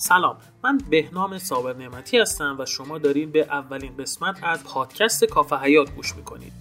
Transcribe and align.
سلام 0.00 0.36
من 0.64 0.78
بهنام 0.90 1.38
صابر 1.38 1.72
نعمتی 1.72 2.18
هستم 2.18 2.56
و 2.58 2.66
شما 2.66 2.98
دارین 2.98 3.30
به 3.30 3.42
اولین 3.42 3.96
قسمت 3.96 4.44
از 4.44 4.64
پادکست 4.64 5.24
کافه 5.24 5.56
حیات 5.56 5.90
گوش 5.90 6.16
می‌کنید. 6.16 6.52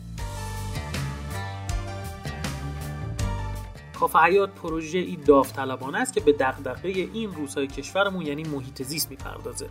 کافه 3.99 4.19
حیات 4.19 4.49
پروژه 4.49 4.99
ای 4.99 5.15
داوطلبانه 5.15 5.97
است 5.97 6.13
که 6.13 6.19
به 6.19 6.33
دغدغه 6.33 6.89
این 6.89 7.33
روزهای 7.33 7.67
کشورمون 7.67 8.25
یعنی 8.25 8.43
محیط 8.43 8.83
زیست 8.83 9.09
می‌پردازه. 9.09 9.69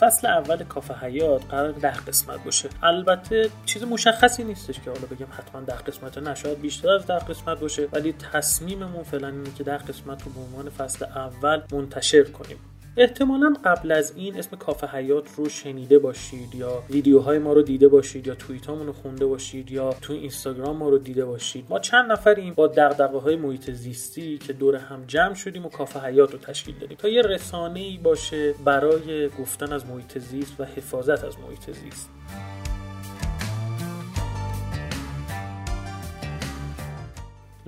فصل 0.00 0.26
اول 0.26 0.64
کافه 0.64 0.94
حیات 0.94 1.44
قرار 1.50 1.72
ده 1.72 1.92
قسمت 1.92 2.44
باشه. 2.44 2.68
البته 2.82 3.50
چیز 3.66 3.82
مشخصی 3.82 4.44
نیستش 4.44 4.80
که 4.80 4.90
حالا 4.90 5.06
بگم 5.10 5.26
حتما 5.38 5.60
ده 5.60 5.74
قسمت 5.74 6.18
نه 6.18 6.34
شاید 6.34 6.60
بیشتر 6.60 6.90
از 6.90 7.06
ده 7.06 7.18
قسمت 7.18 7.60
باشه. 7.60 7.88
ولی 7.92 8.12
تصمیممون 8.32 9.02
فعلا 9.02 9.28
اینه 9.28 9.54
که 9.58 9.64
ده 9.64 9.78
قسمت 9.78 10.22
رو 10.22 10.30
به 10.30 10.40
عنوان 10.40 10.70
فصل 10.70 11.04
اول 11.04 11.62
منتشر 11.72 12.24
کنیم. 12.24 12.58
احتمالا 12.98 13.54
قبل 13.64 13.92
از 13.92 14.12
این 14.16 14.38
اسم 14.38 14.56
کافه 14.56 14.86
حیات 14.86 15.28
رو 15.36 15.48
شنیده 15.48 15.98
باشید 15.98 16.54
یا 16.54 16.82
ویدیوهای 16.90 17.38
ما 17.38 17.52
رو 17.52 17.62
دیده 17.62 17.88
باشید 17.88 18.26
یا 18.26 18.34
توییت 18.34 18.68
رو 18.68 18.92
خونده 18.92 19.26
باشید 19.26 19.70
یا 19.70 19.92
تو 20.02 20.12
اینستاگرام 20.12 20.76
ما 20.76 20.88
رو 20.88 20.98
دیده 20.98 21.24
باشید. 21.24 21.66
ما 21.68 21.78
چند 21.78 22.12
نفریم 22.12 22.54
با 22.54 22.66
دغدغه 22.66 23.18
های 23.18 23.36
محیط 23.36 23.70
زیستی 23.70 24.38
که 24.38 24.52
دور 24.52 24.76
هم 24.76 25.04
جمع 25.06 25.34
شدیم 25.34 25.66
و 25.66 25.68
کافه 25.68 26.00
حیات 26.00 26.32
رو 26.32 26.38
تشکیل 26.38 26.74
دادیم. 26.78 26.96
تا 26.96 27.08
یه 27.08 27.22
رسانه 27.22 27.80
ای 27.80 27.98
باشه 27.98 28.54
برای 28.64 29.28
گفتن 29.28 29.72
از 29.72 29.86
محیط 29.86 30.18
زیست 30.18 30.60
و 30.60 30.64
حفاظت 30.64 31.24
از 31.24 31.38
محیط 31.38 31.70
زیست. 31.70 32.10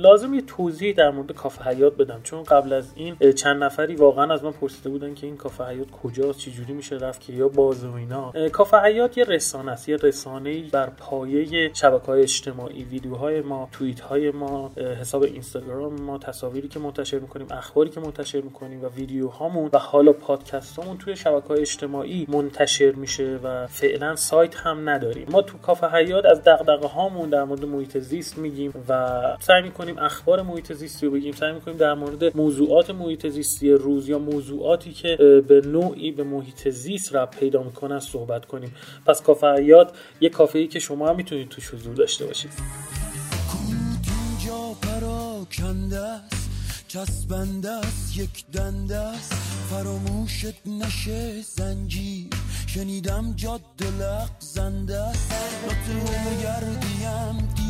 لازم 0.00 0.34
یه 0.34 0.40
توضیحی 0.40 0.92
در 0.92 1.10
مورد 1.10 1.32
کافه 1.32 1.64
حیات 1.64 1.96
بدم 1.96 2.20
چون 2.22 2.42
قبل 2.42 2.72
از 2.72 2.92
این 2.94 3.16
چند 3.32 3.64
نفری 3.64 3.96
واقعا 3.96 4.34
از 4.34 4.44
من 4.44 4.52
پرسیده 4.52 4.90
بودن 4.90 5.14
که 5.14 5.26
این 5.26 5.36
کافه 5.36 5.64
حیات 5.64 5.90
کجاست 5.90 6.38
چجوری 6.38 6.72
میشه 6.72 6.96
رفت 6.96 7.20
که 7.20 7.32
یا 7.32 7.48
باز 7.48 7.84
و 7.84 7.94
اینا. 7.94 8.32
کافه 8.52 8.76
حیات 8.76 9.18
یه 9.18 9.24
رسانه 9.24 9.72
است 9.72 9.88
یه 9.88 9.96
رسانه 9.96 10.62
بر 10.72 10.86
پایه 10.86 11.70
شبکه 11.74 12.06
های 12.06 12.22
اجتماعی. 12.22 12.84
ویدیوهای 12.84 13.40
ما 13.40 13.68
توییت 13.72 14.00
های 14.00 14.30
ما 14.30 14.70
حساب 15.00 15.22
اینستاگرام 15.22 16.00
ما 16.00 16.18
تصاویری 16.18 16.68
که 16.68 16.78
منتشر 16.78 17.18
می‌کنیم 17.18 17.46
اخباری 17.50 17.90
که 17.90 18.00
منتشر 18.00 18.40
می‌کنیم 18.40 18.84
و 18.84 18.88
ویدیوهامون 18.88 19.70
و 19.72 19.78
حالا 19.78 20.12
پادکستامون 20.12 20.98
توی 20.98 21.16
شبکه 21.16 21.48
های 21.48 21.60
اجتماعی 21.60 22.26
منتشر 22.28 22.92
میشه 22.92 23.38
و 23.44 23.66
فعلا 23.66 24.16
سایت 24.16 24.56
هم 24.56 24.88
نداریم. 24.88 25.26
ما 25.30 25.42
تو 25.42 25.58
کافه 25.58 25.86
حیات 25.86 26.24
از 26.24 26.44
دغدغه 26.44 26.88
هامون 26.88 27.30
در 27.30 27.44
مورد 27.44 27.64
محیط 27.64 27.98
زیست 27.98 28.38
میگیم 28.38 28.72
و 28.88 29.20
سعی 29.40 29.62
می‌کنیم 29.62 29.89
اخبار 29.98 30.42
محیط 30.42 30.72
زیستی 30.72 31.06
رو 31.06 31.12
بگیم 31.12 31.32
سعی 31.32 31.52
می‌کنیم 31.52 31.76
در 31.76 31.94
مورد 31.94 32.36
موضوعات 32.36 32.90
محیط 32.90 33.26
زیستی 33.26 33.70
روز 33.70 34.08
یا 34.08 34.18
موضوعاتی 34.18 34.92
که 34.92 35.16
به 35.48 35.62
نوعی 35.66 36.10
به 36.10 36.24
محیط 36.24 36.68
زیست 36.68 37.14
را 37.14 37.26
پیدا 37.26 37.62
می‌کنن 37.62 37.98
صحبت 37.98 38.44
کنیم. 38.44 38.74
پس 39.06 39.22
کافه 39.22 39.46
حیات 39.46 39.92
یه 40.20 40.28
کافه 40.28 40.66
که 40.66 40.78
شما 40.78 41.08
هم 41.08 41.16
می‌تونید 41.16 41.48
توش 41.48 41.74
حضور 41.74 41.94
داشته 41.94 42.26
باشید. 42.26 42.50
چسبنده 46.88 47.70
است 47.70 48.18
یک 48.18 48.44
دنده 48.52 48.96
است. 48.96 49.32
است. 54.96 55.30
گردیم 56.42 57.69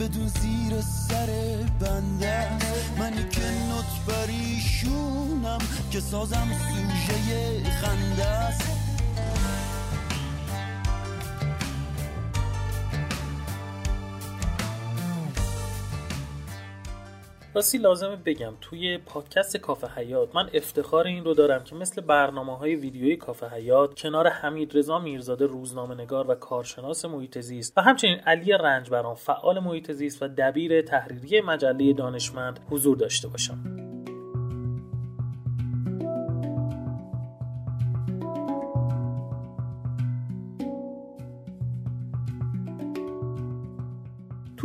بدون 0.00 0.28
زیر 0.28 0.80
سر 0.80 1.26
بنده. 1.80 2.48
منی 2.98 3.28
که 3.30 3.40
نوت 3.40 4.06
بریشونم 4.06 5.58
که 5.90 6.00
سازم 6.00 6.48
سوژه 6.68 7.70
خنده. 7.70 8.47
راستی 17.58 17.78
لازمه 17.78 18.16
بگم 18.16 18.52
توی 18.60 18.98
پادکست 18.98 19.56
کافه 19.56 19.86
حیات 19.86 20.36
من 20.36 20.50
افتخار 20.54 21.06
این 21.06 21.24
رو 21.24 21.34
دارم 21.34 21.64
که 21.64 21.74
مثل 21.74 22.00
برنامه 22.00 22.56
های 22.56 22.74
ویدیویی 22.74 23.16
کافه 23.16 23.46
حیات 23.48 24.00
کنار 24.00 24.28
حمید 24.28 24.78
رضا 24.78 24.98
میرزاده 24.98 25.46
روزنامه 25.46 25.94
نگار 25.94 26.30
و 26.30 26.34
کارشناس 26.34 27.04
محیط 27.04 27.38
زیست 27.38 27.72
و 27.76 27.82
همچنین 27.82 28.18
علی 28.18 28.52
رنجبران 28.52 29.14
فعال 29.14 29.58
محیط 29.58 29.92
زیست 29.92 30.22
و 30.22 30.28
دبیر 30.28 30.82
تحریری 30.82 31.40
مجله 31.40 31.92
دانشمند 31.92 32.60
حضور 32.70 32.96
داشته 32.96 33.28
باشم. 33.28 33.87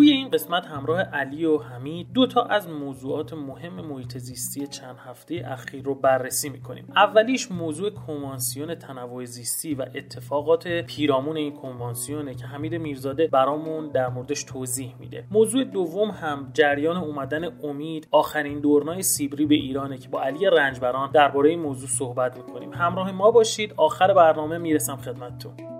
توی 0.03 0.11
این 0.11 0.29
قسمت 0.29 0.65
همراه 0.65 1.01
علی 1.01 1.45
و 1.45 1.57
حمید 1.57 2.13
دو 2.13 2.27
تا 2.27 2.41
از 2.43 2.69
موضوعات 2.69 3.33
مهم 3.33 3.73
محیط 3.73 4.17
زیستی 4.17 4.67
چند 4.67 4.95
هفته 5.05 5.45
اخیر 5.47 5.83
رو 5.83 5.95
بررسی 5.95 6.49
می‌کنیم. 6.49 6.87
اولیش 6.95 7.51
موضوع 7.51 7.89
کنوانسیون 7.89 8.75
تنوع 8.75 9.25
زیستی 9.25 9.75
و 9.75 9.85
اتفاقات 9.95 10.67
پیرامون 10.67 11.37
این 11.37 11.53
کنوانسیونه 11.53 12.35
که 12.35 12.45
حمید 12.45 12.75
میرزاده 12.75 13.27
برامون 13.27 13.87
در 13.87 14.09
موردش 14.09 14.43
توضیح 14.43 14.95
میده. 14.99 15.27
موضوع 15.31 15.63
دوم 15.63 16.11
هم 16.11 16.51
جریان 16.53 16.97
اومدن 16.97 17.59
امید 17.63 18.07
آخرین 18.11 18.59
دورنای 18.59 19.01
سیبری 19.01 19.45
به 19.45 19.55
ایرانه 19.55 19.97
که 19.97 20.09
با 20.09 20.21
علی 20.21 20.45
رنجبران 20.45 21.11
درباره 21.11 21.49
این 21.49 21.59
موضوع 21.59 21.89
صحبت 21.89 22.37
می‌کنیم. 22.37 22.73
همراه 22.73 23.11
ما 23.11 23.31
باشید. 23.31 23.73
آخر 23.77 24.13
برنامه 24.13 24.57
می‌رسم 24.57 24.95
خدمتتون. 24.95 25.72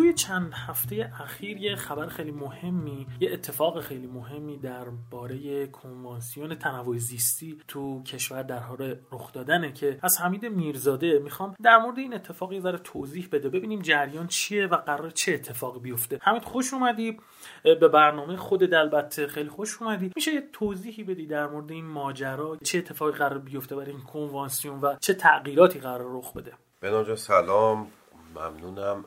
توی 0.00 0.14
چند 0.14 0.52
هفته 0.54 1.12
اخیر 1.20 1.56
یه 1.56 1.76
خبر 1.76 2.06
خیلی 2.06 2.30
مهمی 2.30 3.06
یه 3.20 3.32
اتفاق 3.32 3.80
خیلی 3.80 4.06
مهمی 4.06 4.58
درباره 4.58 5.66
کنوانسیون 5.66 6.54
تنوع 6.54 6.98
زیستی 6.98 7.58
تو 7.68 8.02
کشور 8.02 8.42
در 8.42 8.58
حال 8.58 8.96
رخ 9.12 9.32
دادنه 9.32 9.72
که 9.72 9.98
از 10.02 10.20
حمید 10.20 10.46
میرزاده 10.46 11.18
می‌خوام 11.18 11.54
در 11.62 11.78
مورد 11.78 11.98
این 11.98 12.14
اتفاق 12.14 12.52
یه 12.52 12.60
ذره 12.60 12.78
توضیح 12.78 13.28
بده. 13.32 13.48
ببینیم 13.48 13.82
جریان 13.82 14.26
چیه 14.26 14.66
و 14.66 14.76
قرار 14.76 15.10
چه 15.10 15.32
اتفاقی 15.32 15.80
بیفته. 15.80 16.18
حمید 16.22 16.42
خوش 16.42 16.74
اومدی؟ 16.74 17.16
به 17.62 17.88
برنامه 17.88 18.36
خود 18.36 18.74
البته 18.74 19.26
خیلی 19.26 19.48
خوش 19.48 19.82
اومدی. 19.82 20.12
میشه 20.16 20.32
یه 20.34 20.48
توضیحی 20.52 21.04
بدی 21.04 21.26
در 21.26 21.46
مورد 21.46 21.70
این 21.70 21.86
ماجرا؟ 21.86 22.56
چه 22.64 22.78
اتفاقی 22.78 23.12
قرار 23.12 23.38
بیفته 23.38 23.76
برای 23.76 23.90
این 23.90 24.02
کنوانسیون 24.02 24.80
و 24.80 24.96
چه 25.00 25.14
تغییراتی 25.14 25.78
قرار 25.78 26.18
رخ 26.18 26.32
بده؟ 26.32 26.52
به 26.80 27.16
سلام. 27.16 27.86
ممنونم. 28.34 29.04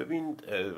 ببین 0.00 0.36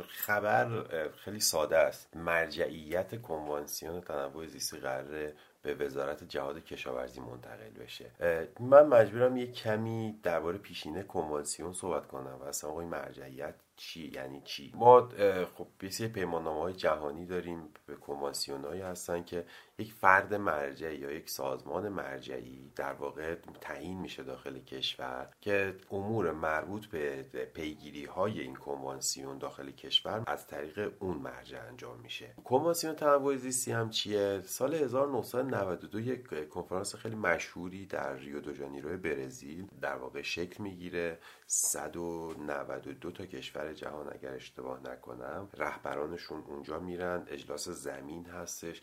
خبر 0.08 0.84
خیلی 1.16 1.40
ساده 1.40 1.78
است. 1.78 2.16
مرجعیت 2.16 3.22
کنوانسیون 3.22 4.00
تنوع 4.00 4.46
زیستی 4.46 4.76
قراره 4.76 5.34
به 5.62 5.74
وزارت 5.74 6.24
جهاد 6.24 6.64
کشاورزی 6.64 7.20
منتقل 7.20 7.70
بشه. 7.84 8.10
من 8.60 8.86
مجبورم 8.86 9.36
یه 9.36 9.46
کمی 9.46 10.18
درباره 10.22 10.58
پیشینه 10.58 11.02
کنوانسیون 11.02 11.72
صحبت 11.72 12.06
کنم. 12.06 12.38
و 12.40 12.44
اصلا 12.44 12.80
این 12.80 12.88
مرجعیت 12.88 13.54
چی؟ 13.76 14.12
یعنی 14.14 14.40
چی؟ 14.44 14.72
ما 14.74 15.08
خب 15.54 15.66
بسیار 15.80 16.10
پیماننامه 16.10 16.60
های 16.60 16.72
جهانی 16.72 17.26
داریم 17.26 17.68
به 17.86 17.94
کنوانسیون 17.94 18.64
هایی 18.64 18.80
هستن 18.80 19.22
که 19.22 19.44
یک 19.78 19.92
فرد 19.92 20.34
مرجعی 20.34 20.96
یا 20.96 21.10
یک 21.12 21.30
سازمان 21.30 21.88
مرجعی 21.88 22.72
در 22.76 22.92
واقع 22.92 23.34
تعیین 23.60 23.98
میشه 23.98 24.22
داخل 24.22 24.58
کشور 24.58 25.28
که 25.40 25.76
امور 25.90 26.32
مربوط 26.32 26.86
به 26.86 27.22
پیگیری 27.54 28.04
های 28.04 28.40
این 28.40 28.56
کنوانسیون 28.56 29.38
داخل 29.38 29.70
کشور 29.70 30.22
از 30.26 30.46
طریق 30.46 30.92
اون 30.98 31.16
مرجع 31.16 31.58
انجام 31.68 32.00
میشه. 32.00 32.34
کنوانسیون 32.44 32.94
تنوع 32.94 33.36
زیستی 33.36 33.72
هم 33.72 33.90
چیه؟ 33.90 34.42
سال 34.46 34.74
1992 34.74 36.00
یک 36.00 36.48
کنفرانس 36.48 36.94
خیلی 36.94 37.16
مشهوری 37.16 37.86
در 37.86 38.14
ریو 38.14 38.40
دو 38.40 38.52
جانیرو 38.52 38.96
برزیل 38.96 39.66
در 39.80 39.96
واقع 39.96 40.22
شکل 40.22 40.62
می‌گیره. 40.62 41.18
192 41.46 43.10
تا 43.10 43.26
کشور 43.26 43.72
جهان 43.72 44.12
اگر 44.12 44.34
اشتباه 44.34 44.80
نکنم 44.90 45.48
رهبرانشون 45.54 46.42
اونجا 46.46 46.78
میرن. 46.78 47.24
اجلاس 47.26 47.68
زمین 47.68 48.26
هستش. 48.26 48.80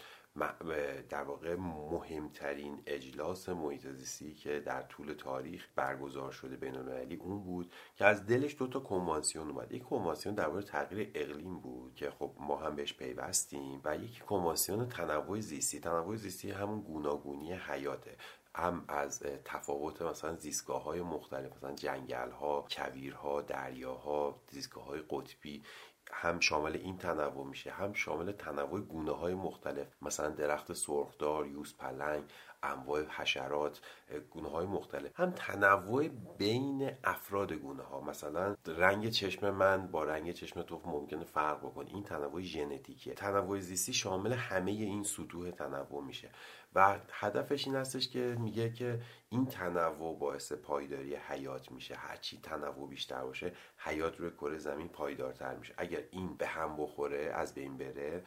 در 1.09 1.23
واقع 1.23 1.55
مهمترین 1.91 2.81
اجلاس 2.85 3.49
محیط 3.49 3.87
زیستی 3.87 4.33
که 4.33 4.59
در 4.59 4.81
طول 4.81 5.13
تاریخ 5.13 5.67
برگزار 5.75 6.31
شده 6.31 6.55
بین 6.55 6.75
المللی 6.75 7.15
اون 7.15 7.43
بود 7.43 7.73
که 7.95 8.05
از 8.05 8.25
دلش 8.25 8.55
دو 8.59 8.67
تا 8.67 8.79
کنوانسیون 8.79 9.49
اومد. 9.49 9.71
یک 9.71 9.83
کنوانسیون 9.83 10.35
درباره 10.35 10.63
تغییر 10.63 11.11
اقلیم 11.15 11.59
بود 11.59 11.95
که 11.95 12.11
خب 12.11 12.31
ما 12.39 12.57
هم 12.57 12.75
بهش 12.75 12.93
پیوستیم 12.93 13.81
و 13.85 13.97
یک 13.97 14.19
کنوانسیون 14.19 14.89
تنوع 14.89 15.39
زیستی. 15.39 15.79
تنوع 15.79 16.15
زیستی 16.15 16.51
همون 16.51 16.81
گوناگونی 16.81 17.53
حیاته. 17.53 18.15
هم 18.55 18.85
از 18.87 19.23
تفاوت 19.45 20.01
مثلا 20.01 20.35
زیستگاه 20.35 20.83
های 20.83 21.01
مختلف 21.01 21.55
مثلا 21.57 21.75
جنگل 21.75 22.31
ها 22.31 22.65
کویر 22.71 23.13
ها 23.13 23.41
دریاها 23.41 24.41
زیستگاه 24.51 24.85
های 24.85 25.01
قطبی 25.09 25.63
هم 26.11 26.39
شامل 26.39 26.75
این 26.75 26.97
تنوع 26.97 27.45
میشه 27.45 27.71
هم 27.71 27.93
شامل 27.93 28.31
تنوع 28.31 28.81
گونه 28.81 29.11
های 29.11 29.33
مختلف. 29.33 29.87
مثلا 30.01 30.29
درخت 30.29 30.73
سرخدار 30.73 31.47
یوز 31.47 31.77
پلنگ 31.77 32.23
انواع 32.63 33.03
حشرات 33.09 33.81
گونه 34.31 34.49
های 34.49 34.65
مختلف. 34.65 35.19
هم 35.19 35.31
تنوع 35.31 36.07
بین 36.37 36.91
افراد 37.03 37.53
گونه 37.53 37.83
ها 37.83 38.01
مثلا 38.01 38.55
رنگ 38.67 39.09
چشم 39.09 39.49
من 39.49 39.87
با 39.87 40.03
رنگ 40.03 40.31
چشم 40.31 40.61
تو 40.61 40.81
ممکنه 40.85 41.23
فرق 41.23 41.59
بکنه. 41.59 41.89
این 41.89 42.03
تنوع 42.03 42.41
ژنتیکه 42.41 43.13
تنوع 43.13 43.59
زیستی 43.59 43.93
شامل 43.93 44.33
همه 44.33 44.71
این 44.71 45.03
سطوح 45.03 45.51
تنوع 45.51 46.03
میشه. 46.03 46.29
و 46.75 46.99
هدفش 47.11 47.67
این 47.67 47.75
هستش 47.75 48.09
که 48.09 48.35
میگه 48.39 48.73
که 48.73 49.01
این 49.29 49.45
تنوع 49.45 50.19
باعث 50.19 50.53
پایداری 50.53 51.15
حیات 51.15 51.71
میشه. 51.71 51.95
هرچی 51.95 52.39
تنوع 52.43 52.89
بیشتر 52.89 53.23
باشه 53.23 53.53
حیات 53.77 54.19
روی 54.19 54.31
کره 54.31 54.57
زمین 54.57 54.87
پایدارتر 54.87 55.55
میشه. 55.55 55.73
اگر 55.77 56.03
این 56.11 56.33
به 56.37 56.47
هم 56.47 56.77
بخوره 56.77 57.31
از 57.33 57.53
بین 57.53 57.77
بره 57.77 58.23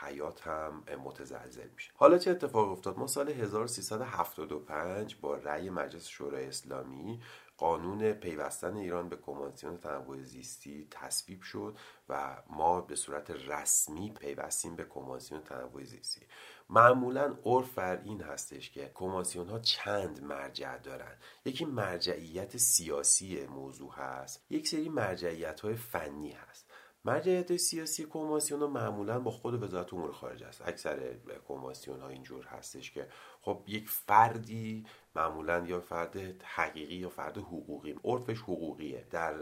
حیات 0.00 0.46
هم 0.46 0.84
متزلزل 1.04 1.68
میشه. 1.74 1.92
حالا 1.94 2.18
چه 2.18 2.30
اتفاق 2.30 2.70
افتاد؟ 2.70 2.98
ما 2.98 3.06
سال 3.06 3.28
1375 3.28 5.16
با 5.16 5.36
رأی 5.36 5.70
مجلس 5.70 6.06
شورای 6.06 6.46
اسلامی 6.46 7.20
قانون 7.56 8.12
پیوستن 8.12 8.76
ایران 8.76 9.08
به 9.08 9.16
کنوانسیون 9.16 9.78
تنوع 9.78 10.22
زیستی 10.22 10.88
تصویب 10.90 11.42
شد 11.42 11.78
و 12.08 12.36
ما 12.50 12.80
به 12.80 12.96
صورت 12.96 13.30
رسمی 13.30 14.10
پیوستیم 14.10 14.76
به 14.76 14.84
کنوانسیون 14.84 15.42
تنوع 15.42 15.84
زیستی. 15.84 16.20
معمولا 16.70 17.36
عرف 17.44 17.74
بر 17.74 18.02
این 18.04 18.20
هستش 18.20 18.70
که 18.70 18.88
کنوانسیون 18.88 19.48
ها 19.48 19.58
چند 19.58 20.22
مرجع 20.22 20.78
دارن. 20.78 21.16
یکی 21.44 21.64
مرجعیت 21.64 22.56
سیاسی 22.56 23.46
موضوع 23.46 23.92
هست 23.92 24.44
یک 24.50 24.68
سری 24.68 24.88
مرجعیت 24.88 25.60
های 25.60 25.76
فنی 25.76 26.32
هست. 26.32 26.63
مرجعیت 27.04 27.56
سیاسی 27.56 28.04
کنوانسیون 28.04 28.60
ها 28.60 28.66
معمولا 28.66 29.20
با 29.20 29.30
خود 29.30 29.62
وزارت 29.62 29.94
امور 29.94 30.12
خارجه 30.12 30.46
است. 30.46 30.62
اکثر 30.68 31.14
کنوانسیون 31.48 32.00
ها 32.00 32.08
اینجور 32.08 32.46
هستش 32.46 32.90
که 32.90 33.08
خب 33.44 33.62
یک 33.66 33.88
فردی 33.88 34.86
معمولا 35.16 35.58
یا 35.66 35.80
فرد 35.80 36.16
حقیقی 36.42 36.94
یا 36.94 37.08
فرد 37.08 37.38
حقوقی 37.38 37.94
عرفش 38.04 38.38
حقوقیه. 38.38 39.04
در 39.10 39.34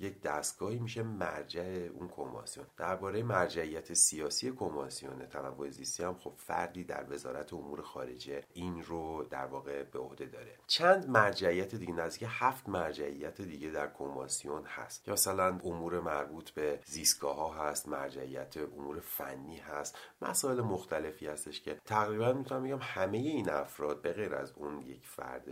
یک 0.00 0.22
دستگاهی 0.22 0.78
میشه 0.78 1.02
مرجع 1.02 1.88
اون 1.94 2.08
کنوانسیون 2.08 2.66
درباره 2.76 3.22
مرجعیت 3.22 3.94
سیاسی 3.94 4.52
کنوانسیون 4.52 5.26
تنوع 5.26 5.70
زیستی 5.70 6.02
هم 6.02 6.14
خب 6.14 6.32
فردی 6.36 6.84
در 6.84 7.06
وزارت 7.10 7.52
امور 7.52 7.82
خارجه 7.82 8.44
این 8.54 8.82
رو 8.82 9.26
در 9.30 9.46
واقع 9.46 9.82
به 9.82 9.98
عهده 9.98 10.26
داره. 10.26 10.58
چند 10.66 11.08
مرجعیت 11.08 11.74
دیگه 11.74 11.92
نزدیک 11.92 12.28
هفت 12.32 12.68
مرجعیت 12.68 13.40
دیگه 13.40 13.70
در 13.70 13.86
کنوانسیون 13.86 14.64
هست. 14.64 15.08
یا 15.08 15.14
مثلا 15.14 15.58
امور 15.64 16.00
مربوط 16.00 16.50
به 16.50 16.80
زیستگاه 16.84 17.36
ها 17.36 17.64
هست 17.64 17.88
مرجعیت 17.88 18.56
امور 18.56 19.00
فنی 19.00 19.56
هست. 19.56 19.98
مسائل 20.22 20.60
مختلفی 20.60 21.26
هستش 21.26 21.60
که 21.60 21.80
تقریبا 21.84 22.32
می‌تونم 22.32 22.62
بگم 22.62 22.78
همه 23.12 23.18
این 23.18 23.50
افراد 23.50 24.02
به 24.02 24.12
غیر 24.12 24.34
از 24.34 24.52
اون 24.56 24.80
یک 24.80 25.06
فرد 25.06 25.48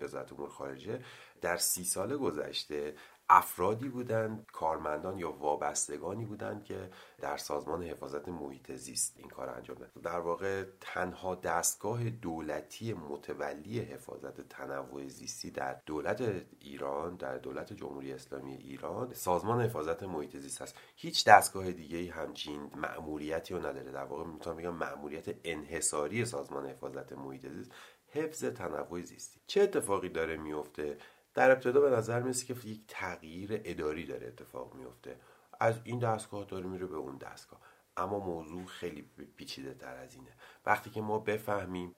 وزارت 0.00 0.32
امور 0.32 0.48
خارجه 0.48 1.00
در 1.40 1.56
سی 1.56 1.84
سال 1.84 2.16
گذشته 2.16 2.94
افرادی 3.28 3.88
بودند 3.88 4.46
کارمندان 4.52 5.18
یا 5.18 5.32
وابستگانی 5.32 6.24
بودند 6.24 6.64
که 6.64 6.90
در 7.18 7.36
سازمان 7.36 7.82
حفاظت 7.82 8.28
محیط 8.28 8.72
زیست 8.72 9.14
این 9.18 9.28
کار 9.28 9.48
انجام 9.48 9.76
دادن 9.76 10.00
در 10.02 10.18
واقع 10.20 10.64
تنها 10.80 11.34
دستگاه 11.34 12.10
دولتی 12.10 12.92
متولی 12.92 13.80
حفاظت 13.80 14.48
تنوع 14.48 15.08
زیستی 15.08 15.50
در 15.50 15.76
دولت 15.86 16.44
ایران 16.60 17.16
در 17.16 17.38
دولت 17.38 17.72
جمهوری 17.72 18.12
اسلامی 18.12 18.54
ایران 18.54 19.14
سازمان 19.14 19.60
حفاظت 19.60 20.02
محیط 20.02 20.36
زیست 20.36 20.62
هست 20.62 20.74
هیچ 20.96 21.24
دستگاه 21.24 21.72
دیگه 21.72 22.12
همچین 22.12 22.70
مأموریتی 22.76 23.54
رو 23.54 23.60
نداره. 23.60 23.92
در 23.92 24.04
واقع 24.04 24.24
می‌تونم 24.24 24.56
بگم 24.56 24.74
مأموریت 24.74 25.34
انحصاری 25.44 26.24
سازمان 26.24 26.66
حفاظت 26.66 27.12
محیط 27.12 27.46
زیست 27.48 27.70
حفظ 28.14 28.44
تنوع 28.44 29.00
زیستی. 29.00 29.40
چه 29.46 29.60
اتفاقی 29.60 30.08
داره 30.08 30.36
میفته 30.36 30.96
در 31.34 31.50
ابتدا 31.50 31.80
به 31.80 31.90
نظر 31.90 32.22
می‌رسه 32.22 32.54
که 32.54 32.68
یک 32.68 32.80
تغییر 32.88 33.60
اداری 33.64 34.06
داره 34.06 34.26
اتفاق 34.26 34.74
میفته 34.74 35.20
از 35.60 35.80
این 35.84 35.98
دستگاه 35.98 36.44
داره 36.44 36.66
میره 36.66 36.86
به 36.86 36.96
اون 36.96 37.16
دستگاه. 37.16 37.60
اما 37.96 38.18
موضوع 38.18 38.64
خیلی 38.64 39.10
پیچیده 39.36 39.74
تر 39.74 39.96
از 39.96 40.14
اینه. 40.14 40.30
وقتی 40.66 40.90
که 40.90 41.00
ما 41.00 41.18
بفهمیم 41.18 41.94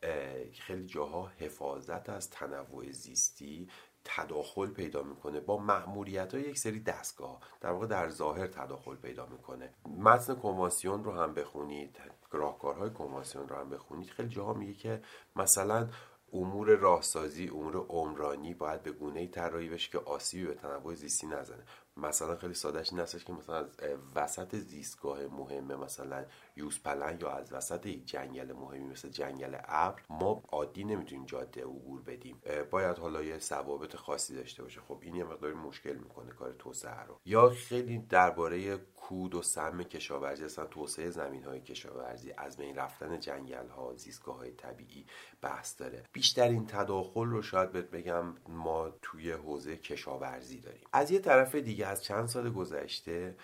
خیلی 0.61 0.87
جاها 0.87 1.27
حفاظت 1.27 2.09
از 2.09 2.31
تنوع 2.31 2.91
زیستی 2.91 3.69
تداخل 4.05 4.67
پیدا 4.67 5.03
می‌کنه 5.03 5.41
با 5.41 5.59
محمولیت 5.59 6.35
های 6.35 6.43
یک 6.43 6.59
سری 6.59 6.81
دستگاه. 6.81 7.41
در 7.61 7.71
واقع 7.71 7.87
در 7.87 8.09
ظاهر 8.09 8.47
تداخل 8.47 8.94
پیدا 8.94 9.27
می‌کنه. 9.27 9.75
متن 9.87 10.35
کنوانسیون 10.35 11.05
رو 11.05 11.12
هم 11.12 11.35
بخونید 11.35 12.00
راهکارهای 12.31 12.91
کنوانسیون 12.91 13.49
رو 13.49 13.56
هم 13.56 13.71
بخونید. 13.71 14.11
خیلی 14.11 14.29
جاها 14.29 14.55
میگه 14.55 14.75
که 14.75 15.03
مثلا 15.37 15.88
امور 16.37 16.75
راهسازی 16.77 17.49
امور 17.49 17.77
عمرانی 17.77 18.55
باید 18.55 18.83
به 18.83 18.93
گونه 18.93 19.21
ای 19.21 19.29
طراحی 19.29 19.69
بشه 19.69 19.91
که 19.91 19.99
آسیبی 19.99 20.47
به 20.47 20.55
تنوع 20.55 20.94
زیستی 20.94 21.27
نزنه. 21.27 21.65
مثلا 21.97 22.37
خیلی 22.37 22.55
سادهش 22.55 22.93
این 22.93 23.01
هستش 23.01 23.25
که 23.25 23.33
مثلا 23.33 23.57
از 23.57 23.69
وسط 24.15 24.57
زیستگاه 24.57 25.27
مهمه 25.27 25.77
مثلا 25.77 26.25
یوز 26.57 26.83
پلنگ 26.83 27.23
یا 27.23 27.31
از 27.31 27.53
وسط 27.53 27.87
یک 27.87 28.07
جنگل 28.07 28.53
مهمی 28.53 28.85
مثل 28.85 29.09
جنگل 29.09 29.57
ابر 29.65 30.03
ما 30.11 30.43
عادی 30.49 30.85
نمی‌تونیم 30.85 31.27
جاده 31.27 31.63
عبور 31.63 32.03
بدیم. 32.03 32.41
باید 32.71 32.99
حالا 32.99 33.23
یه 33.23 33.39
ثوابت 33.39 33.97
خاصی 33.97 34.35
داشته 34.35 34.63
باشه. 34.63 34.81
خب 34.81 34.99
این 35.03 35.15
یه 35.15 35.25
مقداری 35.25 35.55
مشکل 35.55 35.95
می‌کنه 35.95 36.31
کار 36.31 36.53
توسعه 36.53 37.03
رو. 37.03 37.21
یا 37.25 37.49
خیلی 37.51 37.99
درباره 37.99 38.77
کود 38.77 39.35
و 39.35 39.43
سم 39.43 39.83
کشاورزی 39.83 40.45
اصلا 40.45 40.67
توسعه 40.67 41.11
زمین 41.11 41.45
های 41.45 41.61
کشاورزی 41.61 42.33
از 42.33 42.57
بین 42.57 42.77
رفتن 42.77 43.21
جنگل 43.21 43.69
ها 43.69 43.95
زیستگاه 43.97 44.37
های 44.37 44.53
طبیعی 44.53 45.07
بحث 45.43 45.81
داره. 45.81 46.05
بیشترین 46.13 46.67
تداخل 46.67 47.27
رو 47.27 47.43
شاید 47.43 47.73
بهت 47.73 47.91
بگم 47.91 48.35
ما 48.49 48.91
توی 49.03 49.33
حوزه 49.33 49.77
کشاورزی 49.77 50.61
داریم. 50.61 50.87
از 50.93 51.11
یه 51.11 51.19
طرف 51.19 51.55
دیگه 51.55 51.86
از 51.87 52.05
چند 52.05 52.27
سال 52.27 52.50
گذشته 52.50 53.37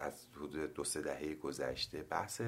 از 0.00 0.26
حدود 0.36 0.74
دو 0.74 0.84
سه 0.84 1.02
دهه 1.02 1.34
گذشته 1.34 2.02
بحث 2.02 2.42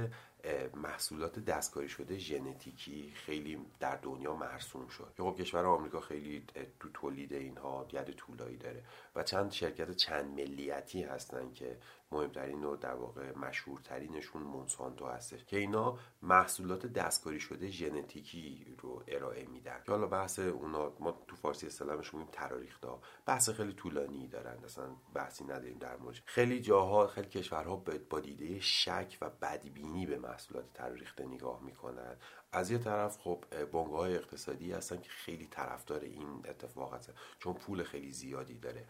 محصولات 0.74 1.38
دستکاری 1.38 1.88
شده 1.88 2.18
ژنتیکی 2.18 3.12
خیلی 3.14 3.58
در 3.80 3.96
دنیا 3.96 4.34
مرسوم 4.34 4.88
شد. 4.88 5.12
که 5.16 5.22
خب 5.22 5.36
کشور 5.36 5.64
آمریکا 5.64 6.00
خیلی 6.00 6.44
تو 6.80 6.88
تولید 6.94 7.32
اینها 7.32 7.86
ید 7.92 8.10
طولایی 8.10 8.56
داره. 8.56 8.82
و 9.14 9.22
چند 9.22 9.52
شرکت 9.52 9.96
چند 9.96 10.40
ملیتی 10.40 11.02
هستن 11.02 11.52
که 11.52 11.78
مهمترین 12.12 12.64
و 12.64 12.76
در 12.76 12.94
واقع 12.94 13.32
مشهورترینشون 13.38 14.42
مونسانتو 14.42 15.06
هستش 15.06 15.44
که 15.44 15.56
اینا 15.56 15.98
محصولات 16.22 16.86
دستکاری 16.86 17.40
شده 17.40 17.70
ژنتیکی 17.70 18.76
رو 18.78 19.02
ارائه 19.08 19.46
میدن. 19.46 19.82
که 19.86 19.92
حالا 19.92 20.06
بحث 20.06 20.38
اونا 20.38 20.92
ما 21.00 21.24
تو 21.28 21.36
فارسی 21.36 21.66
اسلامش 21.66 22.14
میگیم 22.14 22.28
تراریختا 22.32 23.00
بحث 23.26 23.50
خیلی 23.50 23.72
طولانی 23.72 24.28
دارن 24.28 24.64
اصلا 24.64 24.96
بحثی 25.14 25.44
نداریم 25.44 25.78
در 25.78 25.96
مورد 25.96 26.16
خیلی 26.24 26.60
جاها 26.60 27.06
خیلی 27.06 27.28
کشورها 27.28 27.84
با 28.10 28.20
دیده 28.20 28.60
شک 28.60 29.18
و 29.20 29.30
بدبینی 29.30 30.06
به 30.06 30.18
محصولات 30.18 30.72
تراریخته 30.74 31.24
نگاه 31.26 31.62
می‌کنن. 31.62 32.16
از 32.52 32.70
یه 32.70 32.78
طرف 32.78 33.18
خب 33.18 33.44
بنگاه 33.72 33.98
های 33.98 34.16
اقتصادی 34.16 34.72
هستن 34.72 35.00
که 35.00 35.10
خیلی 35.10 35.46
طرفدار 35.46 36.00
این 36.00 36.42
اتفاق 36.48 36.94
هستن 36.94 37.12
چون 37.38 37.54
پول 37.54 37.82
خیلی 37.82 38.12
زیادی 38.12 38.58
داره. 38.58 38.86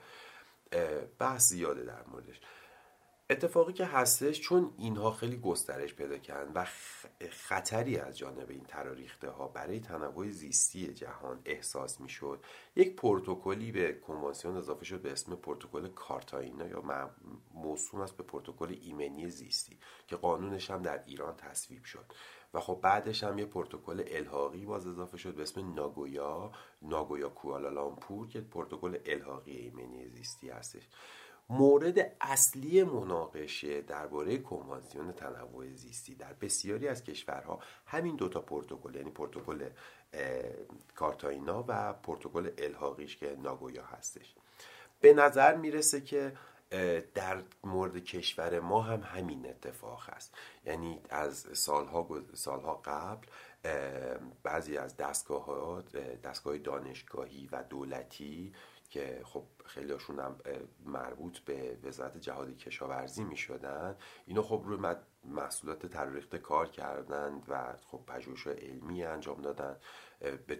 بحث 1.19 1.49
زیاده 1.49 1.85
در 1.85 2.05
موردش. 2.07 2.41
اتفاقی 3.31 3.73
که 3.73 3.85
هستش 3.85 4.41
چون 4.41 4.71
اینها 4.79 5.11
خیلی 5.11 5.37
گسترش 5.37 5.95
پیدا 5.95 6.19
کردن 6.19 6.53
و 6.55 6.67
خطری 7.31 7.97
از 7.97 8.19
جانب 8.19 8.51
این 8.51 8.65
تراریخته 8.65 9.31
ها 9.31 9.49
برای 9.49 9.81
تنوع 9.81 10.31
زیستی 10.31 10.95
جهان 10.95 11.41
احساس 11.45 12.01
می‌شد. 12.01 12.45
یک 12.77 12.97
پروتکلی 12.97 13.73
به 13.73 13.93
کنوانسیون 13.93 14.57
اضافه 14.57 14.85
شد 14.85 15.03
به 15.03 15.13
اسم 15.13 15.37
پروتکل 15.37 15.89
کارتاینا 15.89 16.67
یا 16.67 17.11
موسوم 17.55 18.01
است 18.01 18.17
به 18.17 18.23
پروتکل 18.23 18.77
ایمنی 18.83 19.31
زیستی 19.31 19.79
که 20.07 20.17
قانونش 20.17 20.71
هم 20.71 20.83
در 20.83 21.03
ایران 21.07 21.37
تصویب 21.37 21.85
شد. 21.85 22.05
و 22.55 22.61
خب 22.61 22.79
بعدش 22.83 23.25
هم 23.25 23.39
یه 23.39 23.47
پروتکل 23.47 24.05
الحاقی 24.07 24.67
باز 24.67 24.87
اضافه 24.87 25.17
شد 25.17 25.35
به 25.35 25.43
اسم 25.43 25.75
ناگویا 25.75 26.53
ناگویا 26.83 27.29
کوالالامپور 27.29 28.29
که 28.29 28.41
پروتکل 28.41 28.99
الحاقی 29.07 29.57
ایمنی 29.57 30.09
زیستی 30.09 30.49
هستش. 30.49 30.83
مورد 31.49 32.17
اصلی 32.21 32.83
مناقشه 32.83 33.83
درباره 33.83 34.39
کنوانسیون 34.39 35.13
تنوع 35.13 35.73
زیستی 35.73 36.15
در 36.15 36.33
بسیاری 36.33 36.89
از 36.89 37.05
کشورها 37.05 37.59
همین 37.87 38.17
دوتا 38.17 38.41
پروتکل 38.41 38.95
یعنی 38.95 39.11
پروتکل 39.11 39.69
کارتاینا 40.95 41.65
و 41.69 41.93
پروتکل 41.93 42.51
الحاقیش 42.59 43.17
که 43.17 43.37
ناگویا 43.43 43.85
هستش. 43.85 44.35
به 45.01 45.15
نظر 45.15 45.57
می‌رسه 45.57 46.01
که 46.01 46.33
در 47.15 47.43
مورد 47.65 47.99
کشور 47.99 48.61
ما 48.61 48.83
هم 48.83 49.01
همین 49.01 49.47
اتفاق 49.47 50.11
هست. 50.11 50.35
یعنی 50.65 51.01
از 51.11 51.47
سالها, 51.53 52.09
سالها 52.35 52.83
قبل 52.85 53.27
بعضی 54.43 54.77
از 54.77 54.97
دستگاه 54.97 55.83
دستگاه 56.25 56.59
دانشگاهی 56.59 57.49
و 57.53 57.63
دولتی 57.63 58.53
که 58.97 59.21
خب 59.25 59.45
خیلی 59.65 59.93
هاشون 59.93 60.19
هم 60.19 60.37
مربوط 60.85 61.39
به 61.39 61.79
وزارت 61.85 62.19
جهاد 62.19 62.57
کشاورزی 62.57 63.25
می 63.25 63.37
شدن 63.37 63.97
اینا 64.27 64.43
خب 64.43 64.63
روی 64.65 64.95
محصولات 65.25 65.87
تروریخته 65.87 66.39
کار 66.39 66.69
کردند 66.69 67.45
و 67.49 67.77
خب 67.87 68.01
پژوهش 68.07 68.47
علمی 68.47 69.05
انجام 69.05 69.43
دادن. 69.43 69.77
به 70.47 70.59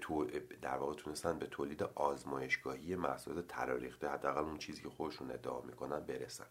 در 0.63 0.77
واقع 0.77 0.95
تونستن 0.95 1.39
به 1.39 1.47
تولید 1.47 1.83
آزمایشگاهی 1.83 2.97
محصولات 2.97 3.47
تروریخته 3.47 4.09
حداقل 4.09 4.45
اون 4.45 4.59
چیزی 4.59 4.83
که 4.83 4.89
خودشون 4.89 5.31
ادعا 5.31 5.61
می‌کنن 5.61 6.01
برسن. 6.01 6.47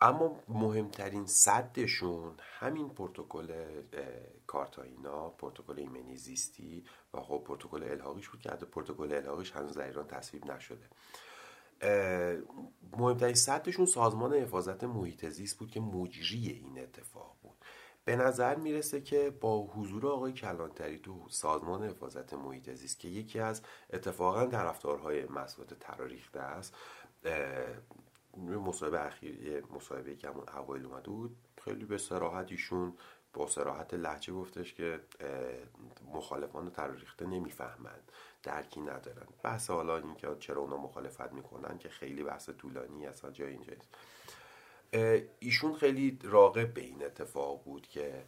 اما 0.00 0.40
مهمترین 0.48 1.26
صدشون 1.26 2.34
همین 2.40 2.88
پروتکل 2.88 3.64
کارتاینا 4.46 5.28
پروتکل 5.28 5.78
ایمنی 5.78 6.16
زیستی 6.16 6.84
و 7.14 7.20
خب 7.20 7.44
پروتکل 7.46 7.82
الحاقیش 7.82 8.28
بود 8.28 8.40
که 8.40 8.50
حتی 8.50 8.66
پروتکل 8.66 9.12
الحاقیش 9.12 9.52
هنوز 9.52 9.78
در 9.78 9.86
ایران 9.86 10.06
تصویب 10.06 10.46
نشده. 10.46 10.88
مهمترین 12.96 13.34
صدشون 13.34 13.86
سازمان 13.86 14.34
حفاظت 14.34 14.84
محیط 14.84 15.28
زیست 15.28 15.58
بود 15.58 15.70
که 15.70 15.80
مجری 15.80 16.48
این 16.48 16.78
اتفاق 16.78 17.36
بود. 17.42 17.56
به 18.04 18.16
نظر 18.16 18.56
می‌رسه 18.56 19.00
که 19.00 19.30
با 19.30 19.66
حضور 19.66 20.06
آقای 20.06 20.32
کلانتری 20.32 20.98
تو 20.98 21.26
سازمان 21.28 21.82
حفاظت 21.84 22.34
محیط 22.34 22.70
زیست 22.70 23.00
که 23.00 23.08
یکی 23.08 23.40
از 23.40 23.62
اتفاقا 23.92 24.46
طرفدارهای 24.46 25.26
مسئولات 25.26 25.74
تراریخته 25.74 26.40
است 26.40 26.74
مصاحبه 28.36 29.06
اخیر 29.06 29.66
مصاحبه 29.66 30.16
که 30.16 30.28
همون 30.28 30.48
اوایل 30.48 30.86
اومده 30.86 31.10
بود. 31.10 31.36
خیلی 31.64 31.84
به 31.84 31.98
سراحت 31.98 32.50
ایشون 32.50 32.94
با 33.32 33.46
سراحت 33.46 33.94
لحجه 33.94 34.32
گفتش 34.32 34.74
که 34.74 35.00
مخالفان 36.14 36.70
تراریخته 36.70 37.26
نمی‌فهمند 37.26 38.12
درکی 38.42 38.80
ندارن. 38.80 39.26
بحث 39.42 39.70
حالا 39.70 39.96
این 39.96 40.14
که 40.14 40.36
چرا 40.40 40.60
اونا 40.60 40.76
مخالفت 40.76 41.32
می‌کنن 41.32 41.78
که 41.78 41.88
خیلی 41.88 42.22
بحث 42.22 42.50
طولانی 42.50 43.06
اصلا 43.06 43.30
جای 43.30 43.50
اینجاست 43.50 43.88
ایشون 45.38 45.74
خیلی 45.74 46.18
راقب 46.22 46.74
به 46.74 46.80
این 46.80 47.04
اتفاق 47.04 47.64
بود 47.64 47.86
که 47.86 48.24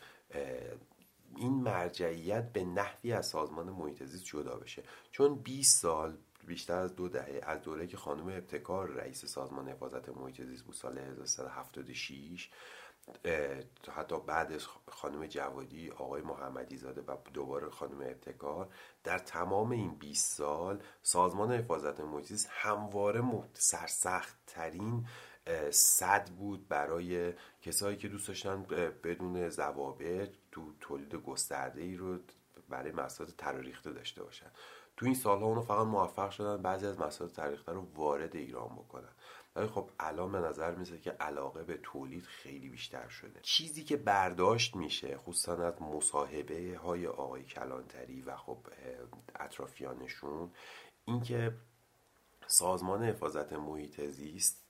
این 1.36 1.52
مرجعیت 1.52 2.52
به 2.52 2.64
نحوی 2.64 3.12
از 3.12 3.26
سازمان 3.26 3.70
محیط 3.70 4.04
زیست 4.04 4.24
جدا 4.24 4.56
بشه. 4.56 4.82
چون 5.10 5.34
20 5.34 5.82
سال 5.82 6.16
بیشتر 6.46 6.78
از 6.78 6.96
دو 6.96 7.08
دهه 7.08 7.40
از 7.42 7.62
دوره 7.62 7.86
که 7.86 7.96
خانم 7.96 8.26
ابتکار 8.28 8.90
رئیس 8.90 9.24
سازمان 9.24 9.68
حفاظت 9.68 10.08
محیط 10.08 10.42
زیست 10.42 10.64
بود 10.64 10.74
سال 10.74 10.98
1376 10.98 12.50
حتی 13.96 14.20
بعد 14.20 14.52
از 14.52 14.66
خانم 14.90 15.26
جوادی 15.26 15.90
آقای 15.90 16.22
محمدی 16.22 16.76
زاده 16.76 17.00
و 17.00 17.16
دوباره 17.34 17.70
خانم 17.70 18.00
ابتکار 18.00 18.68
در 19.04 19.18
تمام 19.18 19.70
این 19.70 19.94
20 19.94 20.36
سال 20.36 20.82
سازمان 21.02 21.52
حفاظت 21.52 22.00
محیط 22.00 22.46
همواره 22.50 23.22
سرسخت 23.52 24.36
ترین 24.46 25.06
صد 25.70 26.30
بود 26.30 26.68
برای 26.68 27.32
کسایی 27.62 27.96
که 27.96 28.08
دوست 28.08 28.28
داشتن 28.28 28.62
بدون 29.04 29.48
ضوابط 29.48 30.30
تو 30.52 30.72
تولید 30.80 31.14
گسترده 31.14 31.82
ای 31.82 31.96
رو 31.96 32.18
برای 32.68 32.92
مسائل 32.92 33.30
تروریخته 33.30 33.92
داشته 33.92 34.22
باشن. 34.22 34.50
تو 34.96 35.06
این 35.06 35.14
سالها 35.14 35.46
اونو 35.46 35.60
فقط 35.60 35.86
موفق 35.86 36.30
شدن 36.30 36.62
بعضی 36.62 36.86
از 36.86 37.00
مسائل 37.00 37.30
تروریخته 37.30 37.72
رو 37.72 37.86
وارد 37.94 38.36
ایران 38.36 38.68
بکنن. 38.68 39.12
ولی 39.56 39.66
خب 39.66 39.90
الان 40.00 40.32
به 40.32 40.38
نظر 40.38 40.74
میسه 40.74 40.98
که 40.98 41.10
علاقه 41.10 41.64
به 41.64 41.78
تولید 41.82 42.24
خیلی 42.24 42.68
بیشتر 42.68 43.08
شده. 43.08 43.40
چیزی 43.42 43.84
که 43.84 43.96
برداشت 43.96 44.76
میشه 44.76 45.16
خصوصا 45.16 45.52
از 45.52 45.82
مصاحبه 45.82 46.78
های 46.82 47.06
آقای 47.06 47.44
کلانتری 47.44 48.22
و 48.22 48.36
خب 48.36 48.58
اطرافیانشون 49.34 50.50
اینکه 51.04 51.54
سازمان 52.46 53.04
حفاظت 53.04 53.52
محیط 53.52 54.00
زیست 54.00 54.66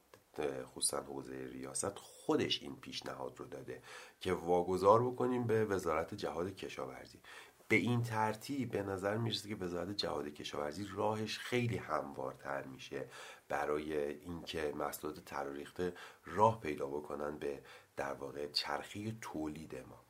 خصوصا 0.65 1.01
حوزه 1.01 1.49
ریاست 1.53 1.99
خودش 1.99 2.63
این 2.63 2.77
پیشنهاد 2.77 3.41
رو 3.41 3.47
داده 3.47 3.83
که 4.21 4.33
واگذار 4.33 5.07
بکنیم 5.07 5.47
به 5.47 5.65
وزارت 5.65 6.15
جهاد 6.15 6.55
کشاورزی. 6.55 7.21
به 7.69 7.77
این 7.77 8.03
ترتیب 8.03 8.71
به 8.71 8.83
نظر 8.83 9.17
می‌رسه 9.17 9.49
که 9.49 9.57
وزارت 9.57 9.97
جهاد 9.97 10.29
کشاورزی 10.29 10.87
راهش 10.95 11.39
خیلی 11.39 11.77
هموارتر 11.77 12.63
میشه 12.63 13.09
برای 13.49 14.15
اینکه 14.15 14.73
محصولات 14.77 15.25
تراریخته 15.25 15.93
راه 16.25 16.61
پیدا 16.61 16.87
بکنن 16.87 17.39
به 17.39 17.63
در 17.97 18.13
واقع 18.13 18.47
چرخی 18.47 19.19
تولید 19.21 19.75
ما. 19.75 20.01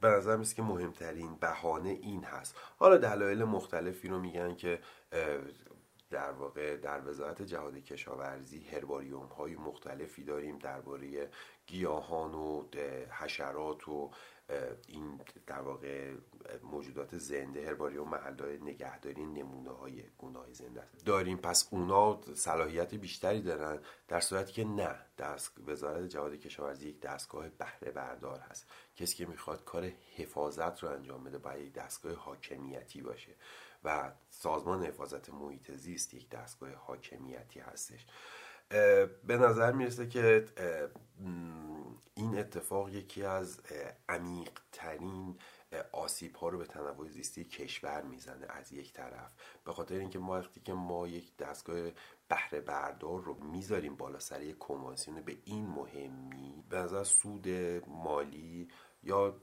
به 0.00 0.08
نظر 0.08 0.36
می‌رسه 0.36 0.54
که 0.54 0.62
مهمترین 0.62 1.34
بهانه 1.34 1.88
این 1.88 2.24
هست. 2.24 2.56
حالا 2.78 2.96
دلایل 2.96 3.44
مختلفی 3.44 4.08
رو 4.08 4.18
میگن 4.18 4.54
که 4.54 4.80
در 6.10 6.30
واقع 6.30 6.76
در 6.76 7.08
وزارت 7.08 7.42
جهاد 7.42 7.76
کشاورزی 7.76 8.60
هرباریوم 8.72 9.26
های 9.26 9.56
مختلفی 9.56 10.24
داریم 10.24 10.58
درباره 10.58 11.30
گیاهان 11.66 12.34
و 12.34 12.64
حشرات 13.10 13.88
و 13.88 14.10
این 14.86 15.20
در 15.46 15.60
واقع 15.60 16.14
موجودات 16.62 17.18
زنده 17.18 17.66
هرباریوم 17.66 18.08
محلهای 18.08 18.58
نگهداری 18.58 19.26
نمونه 19.26 19.70
های 19.70 20.02
گونه 20.18 20.52
زنده 20.52 20.82
داریم 21.04 21.36
پس 21.36 21.68
اونا 21.70 22.20
صلاحیت 22.34 22.94
بیشتری 22.94 23.42
دارن 23.42 23.78
در 24.08 24.20
صورتی 24.20 24.52
که 24.52 24.64
نه 24.64 24.94
دست 25.18 25.52
وزارت 25.66 26.08
جهاد 26.08 26.34
کشاورزی 26.34 26.88
یک 26.88 27.00
دستگاه 27.00 27.48
بهره 27.48 27.90
بردار 27.90 28.38
هست. 28.38 28.66
کسی 28.96 29.16
که 29.16 29.26
می‌خواد 29.26 29.64
کار 29.64 29.92
حفاظت 30.16 30.82
رو 30.82 30.88
انجام 30.88 31.24
بده 31.24 31.38
باید 31.38 31.66
یک 31.66 31.72
دستگاه 31.72 32.12
حاکمیتی 32.12 33.02
باشه. 33.02 33.34
و 33.84 34.12
سازمان 34.30 34.84
حفاظت 34.84 35.30
محیط 35.30 35.72
زیست 35.72 36.14
یک 36.14 36.30
دستگاه 36.30 36.70
حاکمیتی 36.72 37.60
هستش. 37.60 38.06
به 39.26 39.36
نظر 39.36 39.72
می‌رسه 39.72 40.08
که 40.08 40.46
این 42.14 42.38
اتفاق 42.38 42.88
یکی 42.88 43.22
از 43.22 43.60
عمیقترین 44.08 45.38
آسیب 45.92 46.36
ها 46.36 46.48
رو 46.48 46.58
به 46.58 46.66
تنوع 46.66 47.08
زیستی 47.08 47.44
کشور 47.44 48.02
می‌زنه 48.02 48.46
از 48.50 48.72
یک 48.72 48.92
طرف. 48.92 49.34
به 49.64 49.72
خاطر 49.72 49.94
اینکه 49.94 50.18
ما 50.18 50.38
وقتی 50.38 50.60
که 50.60 50.72
ما 50.72 51.08
یک 51.08 51.36
دستگاه 51.36 51.90
بهره 52.28 52.60
بردار 52.60 53.20
رو 53.20 53.34
می‌ذاریم 53.44 53.96
بالا 53.96 54.18
سر 54.18 54.42
یک 54.42 54.58
کنوانسیون 54.58 55.20
به 55.20 55.38
این 55.44 55.66
مهمی 55.66 56.64
به 56.68 56.76
نظر 56.78 57.04
سود 57.04 57.48
مالی 57.86 58.68
یا 59.02 59.40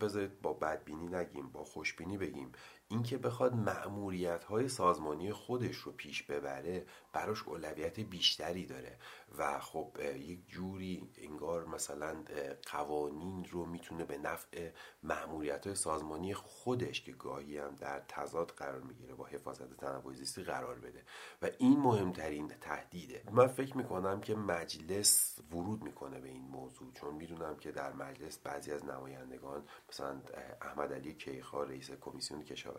بذارید 0.00 0.42
با 0.42 0.52
بدبینی 0.52 1.06
نگیم 1.06 1.48
با 1.48 1.64
خوشبینی 1.64 2.18
بگیم 2.18 2.52
اینکه 2.90 3.18
بخواد 3.18 3.54
معموریت 3.54 4.44
های 4.44 4.68
سازمانی 4.68 5.32
خودش 5.32 5.76
رو 5.76 5.92
پیش 5.92 6.22
ببره 6.22 6.86
براش 7.12 7.42
اولویت 7.42 8.00
بیشتری 8.00 8.66
داره. 8.66 8.98
و 9.38 9.58
خب 9.60 9.96
یک 10.16 10.48
جوری 10.48 11.10
انگار 11.18 11.66
مثلا 11.66 12.24
قوانین 12.72 13.44
رو 13.44 13.66
می‌تونه 13.66 14.04
به 14.04 14.18
نفع 14.18 14.70
معمولیت 15.02 15.66
های 15.66 15.76
سازمانی 15.76 16.34
خودش 16.34 17.02
که 17.02 17.12
گاهی 17.12 17.58
هم 17.58 17.74
در 17.74 18.02
تضاد 18.08 18.50
قرار 18.50 18.80
می‌گیره 18.80 19.14
با 19.14 19.24
حفاظت 19.24 19.76
تنوع 19.76 20.14
زیستی 20.14 20.42
قرار 20.42 20.78
بده. 20.78 21.02
و 21.42 21.50
این 21.58 21.80
مهمترین 21.80 22.48
تهدیده. 22.48 23.22
من 23.32 23.46
فکر 23.46 23.76
می‌کنم 23.76 24.20
که 24.20 24.34
مجلس 24.34 25.38
ورود 25.52 25.82
می‌کنه 25.82 26.20
به 26.20 26.28
این 26.28 26.48
موضوع 26.48 26.92
چون 26.92 27.14
می‌دونم 27.14 27.56
که 27.56 27.72
در 27.72 27.92
مجلس 27.92 28.38
بعضی 28.38 28.72
از 28.72 28.84
نمایندگان 28.84 29.64
مثلا 29.88 30.20
احمد 30.60 30.92
علی 30.92 31.14
کیخا 31.14 31.62
رئیس 31.62 31.90
کمیسیون 31.90 32.42
کشاورزی 32.42 32.77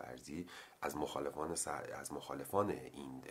از 0.80 0.96
مخالفان 0.96 1.50
از 1.94 2.12
مخالفان 2.12 2.70
این 2.70 3.22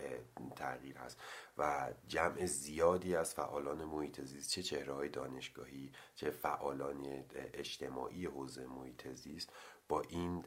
تغییر 0.55 0.97
هست 0.97 1.21
و 1.57 1.93
جمع 2.07 2.45
زیادی 2.45 3.15
از 3.15 3.33
فعالان 3.33 3.85
محیط 3.85 4.21
زیست 4.21 4.51
چه 4.51 4.63
چهره 4.63 4.93
های 4.93 5.09
دانشگاهی 5.09 5.91
چه 6.15 6.29
فعالان 6.29 7.25
اجتماعی 7.53 8.25
حوزه 8.25 8.65
محیط 8.65 9.07
زیست 9.07 9.49
با 9.89 10.01
این 10.01 10.45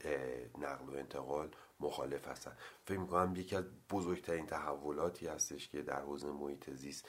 نقل 0.58 0.88
و 0.88 0.96
انتقال 0.96 1.50
مخالف 1.80 2.28
هستن. 2.28 2.56
فکر 2.84 2.98
می‌کنم 2.98 3.36
یکی 3.36 3.56
از 3.56 3.64
بزرگترین 3.90 4.46
تحولاتی 4.46 5.26
هستش 5.26 5.68
که 5.68 5.82
در 5.82 6.00
حوزه 6.00 6.30
محیط 6.30 6.70
زیست 6.70 7.08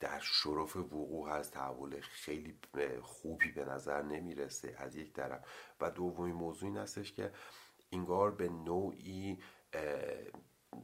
در 0.00 0.20
شرف 0.20 0.76
وقوع 0.76 1.30
هست. 1.30 1.52
تحول 1.52 2.00
خیلی 2.00 2.58
خوبی 3.02 3.52
به 3.52 3.64
نظر 3.64 4.02
نمی‌رسه 4.02 4.74
از 4.78 4.96
یک 4.96 5.12
طرف. 5.12 5.44
و 5.80 5.90
دومین 5.90 6.34
موضوع 6.34 6.68
این 6.68 6.78
هستش 6.78 7.12
که 7.12 7.32
انگار 7.94 8.30
به 8.30 8.48
نوعی 8.48 9.38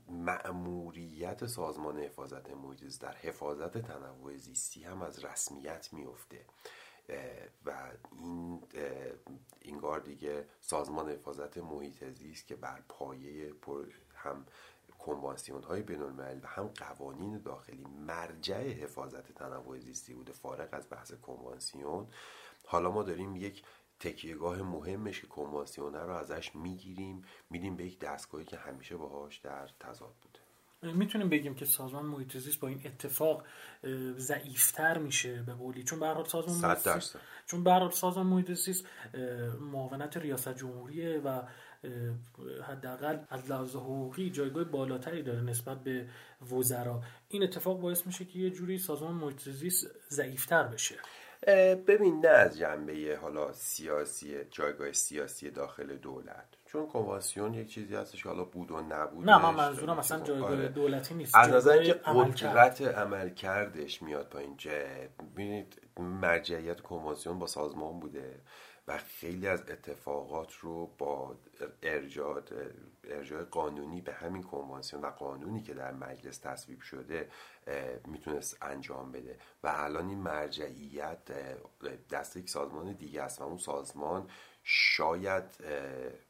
مأموریت 0.08 1.46
سازمان 1.46 1.98
حفاظت 1.98 2.50
محیط 2.50 2.98
در 2.98 3.16
حفاظت 3.16 3.78
تنوع 3.78 4.36
زیستی 4.36 4.84
هم 4.84 5.02
از 5.02 5.24
رسمیت 5.24 5.92
میفته 5.92 6.46
و 7.64 7.92
این 8.12 8.62
اینگار 9.60 10.00
دیگه 10.00 10.46
سازمان 10.60 11.10
حفاظت 11.10 11.58
محیط 11.58 12.04
زیست 12.04 12.46
که 12.46 12.56
بر 12.56 12.82
پایه 12.88 13.52
هم 14.14 14.46
کنوانسیون 14.98 15.62
های 15.62 15.82
بین 15.82 16.02
و 16.42 16.46
هم 16.46 16.66
قوانین 16.66 17.38
داخلی 17.38 17.84
مرجع 18.06 18.68
حفاظت 18.68 19.32
تنوع 19.32 19.78
زیستی 19.78 20.14
بوده 20.14 20.32
فارغ 20.32 20.68
از 20.72 20.86
بحث 20.90 21.12
کنوانسیون 21.12 22.06
حالا 22.66 22.90
ما 22.90 23.02
داریم 23.02 23.36
یک 23.36 23.62
تکیهگاه 24.00 24.62
مهمش 24.62 25.20
که 25.20 25.26
کنوانسیون 25.26 25.94
رو 25.94 26.10
ازش 26.10 26.54
می‌گیریم 26.54 27.22
میدیم 27.50 27.76
به 27.76 27.84
یک 27.84 27.98
دستگاهی 27.98 28.44
که 28.44 28.56
همیشه 28.56 28.96
باهاش 28.96 29.38
در 29.38 29.68
تضاد 29.80 30.14
بوده. 30.22 30.40
می‌تونیم 30.82 31.28
بگیم 31.28 31.54
که 31.54 31.64
سازمان 31.64 32.06
محیط 32.06 32.36
زیست 32.36 32.60
با 32.60 32.68
این 32.68 32.80
اتفاق 32.84 33.44
ضعیفتر 34.16 34.98
میشه 34.98 35.42
به 35.42 35.52
قولی؟ 35.52 35.82
چون 35.82 36.00
به 36.00 36.24
سازمان 36.26 36.56
محیط 36.56 37.04
چون 37.46 37.64
به 37.64 37.90
سازمان 37.92 38.26
محیط 38.26 38.52
زیست 38.52 38.84
معاونت 39.60 40.16
ریاست 40.16 40.56
جمهوریه 40.56 41.18
و 41.18 41.42
حداقل 42.62 43.18
از 43.28 43.50
لحاظ 43.50 43.76
حقوقی 43.76 44.30
جایگاه 44.30 44.64
بالاتری 44.64 45.22
داره 45.22 45.40
نسبت 45.40 45.84
به 45.84 46.08
وزرا. 46.52 47.02
این 47.28 47.42
اتفاق 47.42 47.80
باعث 47.80 48.06
میشه 48.06 48.24
که 48.24 48.38
یه 48.38 48.50
جوری 48.50 48.78
سازمان 48.78 49.14
محیط 49.14 49.48
زیست 49.48 49.86
ضعیفتر 50.08 50.62
بشه. 50.62 50.94
ببین 51.86 52.20
نه 52.20 52.28
از 52.28 52.58
جنبه 52.58 53.18
حالا 53.22 53.52
سیاسی 53.52 54.44
جایگاه 54.50 54.92
سیاسی 54.92 55.50
داخل 55.50 55.96
دولت. 55.96 56.46
چون 56.66 56.86
کنوانسیون 56.86 57.54
یک 57.54 57.68
چیزی 57.68 57.94
هستش 57.96 58.22
که 58.22 58.28
حالا 58.28 58.44
بود 58.44 58.70
و 58.70 58.80
نبود 58.80 59.30
نه 59.30 59.42
من 59.42 59.54
منظورم 59.54 59.98
مثلا 59.98 60.20
جایگاه 60.20 60.50
آره. 60.50 60.68
دولتی 60.68 61.14
نیست 61.14 61.36
از 61.36 61.48
نظر 61.48 61.70
اینکه 61.70 61.92
قدرت 61.92 62.82
عمل 62.82 63.30
کردش 63.30 64.02
میاد 64.02 64.28
پایین 64.28 64.56
ببینید 65.34 65.82
مرجعیت 65.98 66.80
کنوانسیون 66.80 67.38
با 67.38 67.46
سازمان 67.46 68.00
بوده. 68.00 68.40
خیلی 68.98 69.48
از 69.48 69.60
اتفاقات 69.60 70.54
رو 70.54 70.86
با 70.86 71.36
ارجاع 71.82 72.42
قانونی 73.50 74.00
به 74.00 74.12
همین 74.12 74.42
کنوانسیون 74.42 75.02
و 75.02 75.06
قانونی 75.06 75.62
که 75.62 75.74
در 75.74 75.92
مجلس 75.92 76.38
تصویب 76.38 76.80
شده 76.80 77.30
می‌تونست 78.06 78.56
انجام 78.62 79.12
بده. 79.12 79.38
و 79.62 79.72
الان 79.74 80.08
این 80.08 80.18
مرجعیت 80.18 81.20
دست 82.10 82.36
یک 82.36 82.50
سازمان 82.50 82.92
دیگه 82.92 83.22
است 83.22 83.40
و 83.40 83.44
اون 83.44 83.58
سازمان 83.58 84.30
شاید 84.62 85.44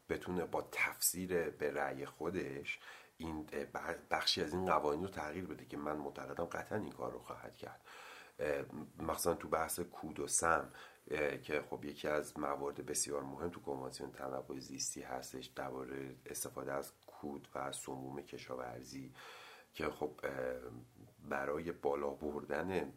بتونه 0.09 0.45
با 0.45 0.67
تفسیر 0.71 1.49
به 1.49 1.73
رأی 1.73 2.05
خودش 2.05 2.79
این 3.17 3.47
بخشی 4.11 4.43
از 4.43 4.53
این 4.53 4.65
قوانین 4.65 5.03
رو 5.03 5.09
تغییر 5.09 5.45
بده 5.45 5.65
که 5.65 5.77
من 5.77 5.97
معتقدم 5.97 6.45
قطعا 6.45 6.77
این 6.77 6.91
کار 6.91 7.11
رو 7.11 7.19
خواهد 7.19 7.55
کرد. 7.55 7.81
مثلا 8.99 9.33
تو 9.33 9.47
بحث 9.47 9.79
کود 9.79 10.19
و 10.19 10.27
سم 10.27 10.73
که 11.43 11.61
خب 11.69 11.85
یکی 11.85 12.07
از 12.07 12.39
موارد 12.39 12.85
بسیار 12.85 13.23
مهم 13.23 13.49
تو 13.49 13.61
کنوانسیون 13.61 14.11
تنوع 14.11 14.59
زیستی 14.59 15.01
هستش 15.01 15.45
درباره 15.45 16.15
استفاده 16.25 16.73
از 16.73 16.93
کود 17.07 17.47
و 17.55 17.71
سموم 17.71 18.21
کشاورزی 18.21 19.13
که 19.73 19.89
خب 19.89 20.19
برای 21.29 21.71
بالا 21.71 22.09
بردن 22.09 22.93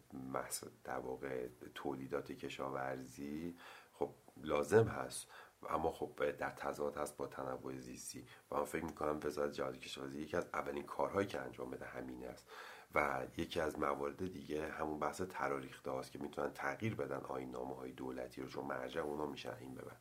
در 0.83 0.99
واقع 0.99 1.47
تولیدات 1.75 2.31
کشاورزی 2.31 3.57
خب 3.93 4.13
لازم 4.37 4.87
هست. 4.87 5.27
اما 5.69 5.91
خب 5.91 6.31
در 6.31 6.49
تضاد 6.49 6.97
هست 6.97 7.17
با 7.17 7.27
تنوع 7.27 7.77
زیستی. 7.77 8.27
و 8.51 8.55
من 8.55 8.63
فکر 8.63 8.85
می‌کنم 8.85 9.19
وزارت 9.23 9.51
جهاد 9.51 9.79
کشاورزی 9.79 10.21
یکی 10.21 10.37
از 10.37 10.47
اولین 10.53 10.83
کارهایی 10.83 11.27
که 11.27 11.39
انجام 11.39 11.69
بده 11.69 11.85
همین 11.85 12.27
است. 12.27 12.47
و 12.95 13.27
یکی 13.37 13.59
از 13.59 13.79
موارد 13.79 14.33
دیگه 14.33 14.67
همون 14.67 14.99
بحث 14.99 15.21
تراریخته 15.21 15.91
هاست 15.91 16.11
که 16.11 16.19
می‌تونن 16.19 16.51
تغییر 16.53 16.95
بدن 16.95 17.21
آین 17.23 17.51
نامه 17.51 17.75
های 17.75 17.91
دولتی 17.91 18.41
رو 18.41 18.47
چون 18.47 18.65
مرجع 18.65 19.01
اونا 19.01 19.25
میشن 19.25 19.55
این 19.59 19.75
ببن 19.75 19.97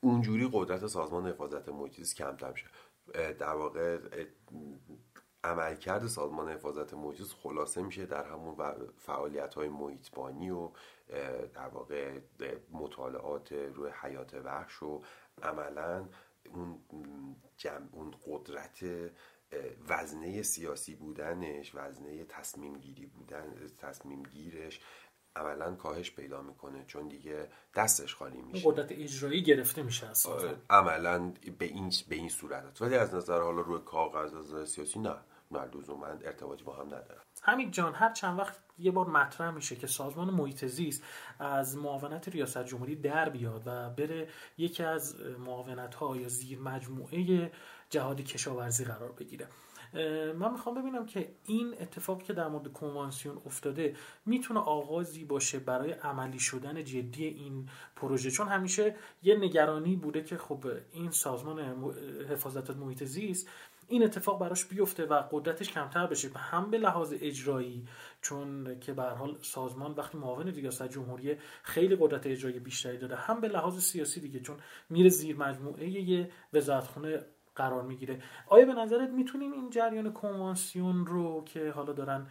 اونجوری 0.00 0.50
قدرت 0.52 0.86
سازمان 0.86 1.26
حفاظت 1.26 1.68
محیط 1.68 2.14
کمتر 2.14 2.52
میشه. 2.52 2.66
در 3.38 3.54
واقع 3.54 3.98
عملکرد 5.44 6.06
سازمان 6.06 6.48
حفاظت 6.48 6.94
محیط 6.94 7.22
خلاصه 7.22 7.82
میشه 7.82 8.06
در 8.06 8.24
همون 8.24 8.56
فعالیت 8.96 9.54
های 9.54 9.68
محیطبانی 9.68 10.50
و 10.50 10.70
در 11.54 11.68
واقع 11.72 12.20
مطالعات 12.72 13.52
روی 13.52 13.90
حیات 14.02 14.34
وحش 14.34 14.82
و 14.82 15.02
عملا 15.42 16.08
اون, 16.54 16.78
جمع 17.56 17.88
اون 17.92 18.14
قدرت 18.26 18.84
وزنه 19.88 20.42
سیاسی 20.42 20.94
بودنش 20.94 21.74
وزنه 21.74 22.24
تصمیم 22.24 22.78
گیری 22.78 23.06
بودن 23.06 23.54
تصمیم 23.78 24.22
گیرش 24.22 24.80
عملا 25.36 25.74
کاهش 25.74 26.10
پیدا 26.10 26.42
می‌کنه 26.42 26.84
چون 26.86 27.08
دیگه 27.08 27.48
دستش 27.74 28.14
خالی 28.14 28.42
میشه. 28.42 28.70
قدرت 28.70 28.92
اجرایی 28.92 29.42
گرفته 29.42 29.82
میشه 29.82 30.06
عملا 30.70 31.32
به 31.58 31.64
این 31.64 31.92
به 32.08 32.16
این 32.16 32.28
صورت. 32.28 32.82
ولی 32.82 32.94
از 32.94 33.14
نظر 33.14 33.40
حالا 33.40 33.60
روی 33.60 33.80
کاغذ 33.84 34.34
از 34.34 34.68
سیاسی 34.68 34.98
نه 34.98 35.16
نه 35.50 35.60
من 36.00 36.20
ارتباطی 36.24 36.64
با 36.64 36.76
هم 36.76 36.86
ندارم. 36.86 37.22
همین 37.42 37.70
جان 37.70 37.94
هر 37.94 38.12
چند 38.12 38.38
وقت 38.38 38.58
یه 38.78 38.90
بار 38.90 39.06
مطرح 39.06 39.50
میشه 39.50 39.76
که 39.76 39.86
سازمان 39.86 40.30
محیط 40.30 40.64
زیست 40.64 41.02
از 41.38 41.76
معاونت 41.76 42.28
ریاست 42.28 42.64
جمهوری 42.64 42.96
در 42.96 43.28
بیاد 43.28 43.62
و 43.66 43.90
بره 43.90 44.28
یکی 44.58 44.82
از 44.82 45.20
معاونت 45.20 45.94
ها 45.94 46.16
یا 46.16 46.28
زیر 46.28 46.58
مجموعه 46.58 47.52
جهاد 47.96 48.20
کشاورزی 48.20 48.84
قرار 48.84 49.12
بگیره. 49.12 49.48
من 50.38 50.52
می‌خوام 50.52 50.80
ببینم 50.80 51.06
که 51.06 51.28
این 51.44 51.74
اتفاقی 51.80 52.24
که 52.24 52.32
در 52.32 52.48
مورد 52.48 52.72
کنوانسیون 52.72 53.40
افتاده 53.46 53.96
می‌تونه 54.26 54.60
آغازی 54.60 55.24
باشه 55.24 55.58
برای 55.58 55.92
عملی 55.92 56.38
شدن 56.38 56.84
جدی 56.84 57.24
این 57.24 57.68
پروژه؟ 57.96 58.30
چون 58.30 58.48
همیشه 58.48 58.94
یه 59.22 59.36
نگرانی 59.36 59.96
بوده 59.96 60.22
که 60.22 60.36
خب 60.36 60.64
این 60.92 61.10
سازمان 61.10 61.60
حفاظت 62.30 62.70
محیط 62.70 63.04
زیست 63.04 63.48
این 63.88 64.04
اتفاق 64.04 64.40
براش 64.40 64.64
بیفته 64.64 65.06
و 65.06 65.22
قدرتش 65.30 65.72
کمتر 65.72 66.06
بشه. 66.06 66.28
هم 66.36 66.70
به 66.70 66.78
لحاظ 66.78 67.14
اجرایی 67.20 67.88
چون 68.22 68.80
که 68.80 68.92
به 68.92 69.02
حال 69.02 69.38
سازمان 69.42 69.92
وقتی 69.92 70.18
معاون 70.18 70.46
ریاست 70.46 70.88
جمهوری 70.88 71.36
خیلی 71.62 71.96
قدرت 72.00 72.26
اجرایی 72.26 72.58
بیشتری 72.58 72.98
داره. 72.98 73.16
هم 73.16 73.40
به 73.40 73.48
لحاظ 73.48 73.78
سیاسی 73.78 74.20
دیگه 74.20 74.40
چون 74.40 74.56
میره 74.90 75.08
زیر 75.08 75.36
مجموعه 75.36 75.88
یه 75.88 76.30
وزارتخونه 76.52 77.24
قرار 77.56 77.82
می‌گیره. 77.82 78.22
آیا 78.46 78.66
به 78.66 78.74
نظرت 78.74 79.10
می‌تونیم 79.10 79.52
این 79.52 79.70
جریان 79.70 80.12
کنوانسیون 80.12 81.06
رو 81.06 81.44
که 81.44 81.70
حالا 81.70 81.92
دارن 81.92 82.26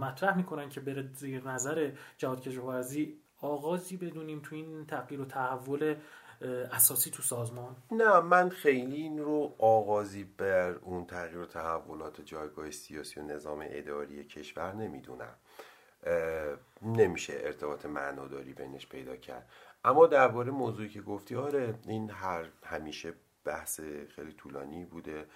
مطرح 0.00 0.36
می‌کنن 0.36 0.68
که 0.68 0.80
بره 0.80 1.10
زیر 1.14 1.48
نظر 1.48 1.90
جهاد 2.16 2.40
کشاورزی 2.40 3.18
آغازی 3.40 3.96
بدونیم 3.96 4.40
تو 4.40 4.54
این 4.54 4.86
تغییر 4.86 5.20
و 5.20 5.24
تحول 5.24 5.96
اساسی 6.72 7.10
تو 7.10 7.22
سازمان؟ 7.22 7.76
نه 7.90 8.20
من 8.20 8.48
خیلی 8.48 8.96
این 8.96 9.18
رو 9.18 9.54
آغازی 9.58 10.24
بر 10.24 10.70
اون 10.70 11.04
تغییر 11.04 11.38
و 11.38 11.46
تحولات 11.46 12.20
جایگاه 12.20 12.70
سیاسی 12.70 13.20
و 13.20 13.22
نظام 13.22 13.64
اداری 13.68 14.24
کشور 14.24 14.74
نمی‌دونم. 14.74 15.34
نمیشه 16.82 17.32
ارتباط 17.36 17.86
معناداری 17.86 18.52
بینش 18.52 18.88
پیدا 18.88 19.16
کرد. 19.16 19.48
اما 19.84 20.06
درباره 20.06 20.50
موضوعی 20.50 20.88
که 20.88 21.02
گفتی 21.02 21.36
آره 21.36 21.74
این 21.86 22.10
هر 22.10 22.44
همیشه 22.64 23.12
بحث 23.44 23.80
خیلی 24.16 24.32
طولانی 24.32 24.84
بوده. 24.84 25.26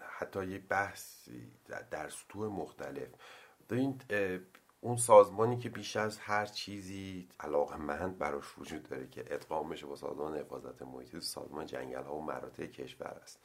حتی 0.00 0.46
یه 0.46 0.58
بحث 0.58 1.28
در 1.90 2.08
سطوح 2.08 2.48
مختلف. 2.48 3.08
این 3.70 4.00
اون 4.80 4.96
سازمانی 4.96 5.58
که 5.58 5.68
بیش 5.68 5.96
از 5.96 6.18
هر 6.18 6.46
چیزی 6.46 7.28
علاقه 7.40 7.76
مند 7.76 8.18
براش 8.18 8.58
وجود 8.58 8.82
داره 8.82 9.08
که 9.08 9.24
ادغام 9.26 9.68
بشه 9.68 9.86
با 9.86 9.96
سازمان 9.96 10.36
حفاظت 10.36 10.82
محیطی 10.82 11.20
سازمان 11.20 11.66
جنگل 11.66 12.02
ها 12.02 12.16
و 12.16 12.22
مراتع 12.22 12.66
کشور 12.66 13.20
است. 13.22 13.40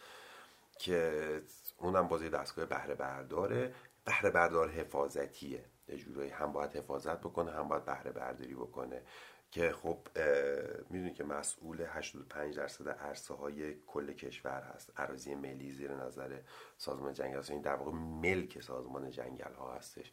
که 0.80 1.42
اونم 1.78 2.08
بازی 2.08 2.30
دستگاه 2.30 2.66
بهره 2.66 2.96
برداره. 2.96 3.74
بهره 4.06 4.30
بردار 4.30 4.70
حفاظتیه. 4.70 5.66
جورایی 5.98 6.30
هم 6.30 6.52
باید 6.52 6.76
حفاظت 6.76 7.20
بکنه 7.20 7.52
هم 7.52 7.68
باید 7.68 7.86
بهره 7.86 8.12
برداری 8.12 8.56
بکنه. 8.56 9.02
که 9.54 9.72
خب 9.72 9.98
می‌دونی 10.90 11.14
که 11.14 11.24
مسئول 11.24 11.82
85 11.82 12.58
درصد 12.58 12.90
عرصه 12.90 13.34
های 13.34 13.76
کل 13.88 14.14
کشور 14.14 14.62
هست. 14.62 14.92
عراضی 14.98 15.36
ملی 15.36 15.72
زیر 15.72 15.92
نظر 15.96 16.40
سازمان 16.78 17.14
جنگل 17.14 17.42
این 17.50 17.62
در 17.62 17.76
واقع 17.76 17.92
ملک 17.92 18.62
سازمان 18.62 19.12
جنگل 19.12 19.54
ها 19.54 19.74
هستش. 19.74 20.12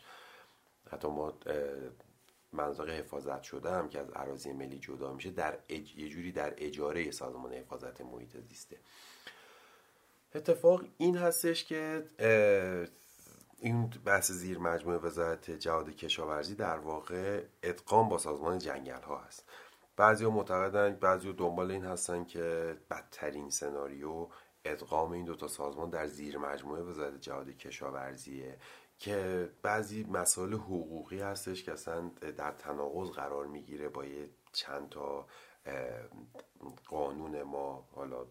حتی 0.90 1.09
ما 1.09 1.38
مناطق 2.53 2.88
حفاظت 2.88 3.42
شده 3.42 3.70
هم 3.70 3.88
که 3.88 3.98
از 3.98 4.11
عراضی 4.11 4.53
ملی 4.53 4.79
جدا 4.79 5.12
میشه 5.12 5.31
در 5.31 5.59
یه 5.68 6.09
جوری 6.09 6.33
در 6.33 6.55
اجاره 6.57 7.11
سازمان 7.11 7.53
حفاظت 7.53 8.00
محیط 8.00 8.37
زیسته. 8.37 8.76
اتفاق 10.35 10.85
این 10.98 11.16
هستش 11.16 11.64
که 11.64 12.05
این 13.61 13.90
بحث 14.05 14.31
زیر 14.31 14.59
مجموعه 14.59 14.99
وزارت 14.99 15.51
جهاد 15.51 15.90
کشاورزی 15.90 16.55
در 16.55 16.79
واقع 16.79 17.44
ادغام 17.62 18.09
با 18.09 18.18
سازمان 18.18 18.59
جنگل 18.59 19.03
ها 19.03 19.18
هست 19.18 19.49
بعضی 19.96 20.27
معتقدن 20.27 20.94
بعضی 20.94 21.33
دنبال 21.33 21.70
این 21.70 21.85
هستن 21.85 22.25
که 22.25 22.77
بدترین 22.90 23.51
سناریو 23.51 24.27
ادغام 24.64 25.12
این 25.12 25.25
دوتا 25.25 25.49
سازمان 25.49 25.90
در 25.90 26.07
زیر 26.07 26.38
مجموعه 26.38 26.83
وزارت 26.83 27.20
جهاد 27.20 27.49
کشاورزیه 27.49 28.59
که 28.99 29.51
بعضی 29.62 30.05
مسائل 30.05 30.53
حقوقی 30.53 31.20
هستش 31.20 31.64
که 31.64 31.73
اصلا 31.73 32.11
در 32.37 32.51
تناقض 32.51 33.11
قرار 33.11 33.46
می‌گیره 33.46 33.88
با 33.88 34.05
یه 34.05 34.31
چند 34.53 34.88
تا 34.88 35.27
قانون 36.87 37.42
ما 37.42 37.88
حالا 37.92 38.27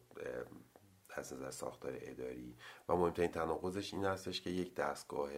از 1.11 1.33
نظر 1.33 1.51
ساختار 1.51 1.97
اداری 2.01 2.55
و 2.89 2.95
مهمترین 2.95 3.31
تناقضش 3.31 3.93
این 3.93 4.05
هستش 4.05 4.41
که 4.41 4.49
یک 4.49 4.75
دستگاه 4.75 5.29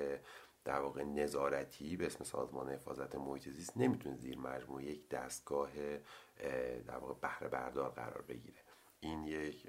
در 0.65 0.79
واقع 0.79 1.03
نظارتی 1.03 1.97
به 1.97 2.05
اسم 2.05 2.23
سازمان 2.23 2.69
حفاظت 2.69 3.15
محیط 3.15 3.49
زیست 3.49 3.77
نمی‌تونه 3.77 4.15
زیر 4.15 4.37
مجموعه 4.37 4.85
یک 4.85 5.09
دستگاه 5.09 5.69
در 6.87 6.97
واقع 6.97 7.13
بهره 7.21 7.47
بردار 7.47 7.89
قرار 7.89 8.21
بگیره. 8.21 8.59
این 9.03 9.23
یک 9.23 9.67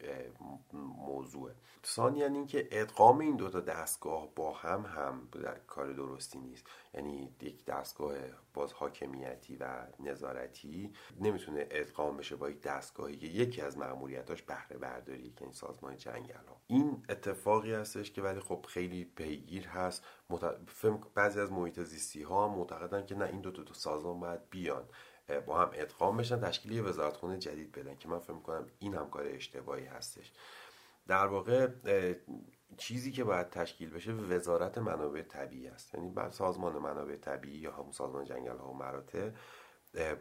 موضوعه 1.06 1.54
ثانیا 1.86 2.26
اینکه 2.26 2.68
ادغام 2.70 3.18
این 3.18 3.36
دوتا 3.36 3.60
دستگاه 3.60 4.28
با 4.34 4.52
هم 4.52 4.80
هم 4.86 5.28
در 5.42 5.58
کار 5.58 5.92
درستی 5.92 6.38
نیست. 6.38 6.66
یعنی 6.94 7.36
یک 7.40 7.64
دستگاه 7.64 8.14
باز 8.54 8.72
حاکمیتی 8.72 9.56
و 9.56 9.86
نظارتی 10.00 10.92
نمی‌تونه 11.20 11.66
ادغام 11.70 12.16
بشه 12.16 12.36
با 12.36 12.50
یک 12.50 12.60
دستگاهی 12.60 13.16
که 13.16 13.26
یکی 13.26 13.60
از 13.60 13.78
معمولیتاش 13.78 14.42
بهره 14.42 14.78
برداری 14.78 15.30
که 15.30 15.44
این 15.44 15.52
سازمان 15.52 15.96
جنگل 15.96 16.46
ها 16.48 16.60
این 16.66 17.02
اتفاقی 17.08 17.72
هستش 17.72 18.12
که 18.12 18.22
ولی 18.22 18.40
خب 18.40 18.66
خیلی 18.68 19.04
پیگیر 19.04 19.68
هست. 19.68 20.04
بعضی 21.14 21.40
از 21.40 21.52
محیط 21.52 21.80
زیستی 21.80 22.22
ها 22.22 22.48
معتقدن 22.48 23.06
که 23.06 23.14
نه 23.14 23.24
این 23.24 23.40
دو 23.40 23.50
تا 23.50 23.74
سازمان 23.74 24.20
باید 24.20 24.50
بیان. 24.50 24.88
با 25.46 25.58
هم 25.58 25.70
ادغام 25.74 26.16
بشن 26.16 26.40
تشکیل 26.40 26.72
یه 26.72 26.82
وزارتخونه 26.82 27.38
جدید 27.38 27.72
بدن 27.72 27.96
که 27.96 28.08
من 28.08 28.18
فکر 28.18 28.32
می‌کنم 28.32 28.66
این 28.78 28.94
هم 28.94 29.10
کار 29.10 29.26
اشتباهی 29.26 29.84
هستش. 29.84 30.32
در 31.06 31.26
واقع 31.26 31.68
چیزی 32.76 33.12
که 33.12 33.24
باید 33.24 33.50
تشکیل 33.50 33.90
بشه 33.90 34.12
وزارت 34.12 34.78
منابع 34.78 35.22
طبیعی 35.22 35.68
است. 35.68 35.94
یعنی 35.94 36.14
سازمان 36.30 36.78
منابع 36.78 37.16
طبیعی 37.16 37.58
یا 37.58 37.72
همون 37.72 37.92
سازمان 37.92 38.24
جنگل 38.24 38.56
ها 38.56 38.70
و 38.70 38.76
مراتع 38.76 39.30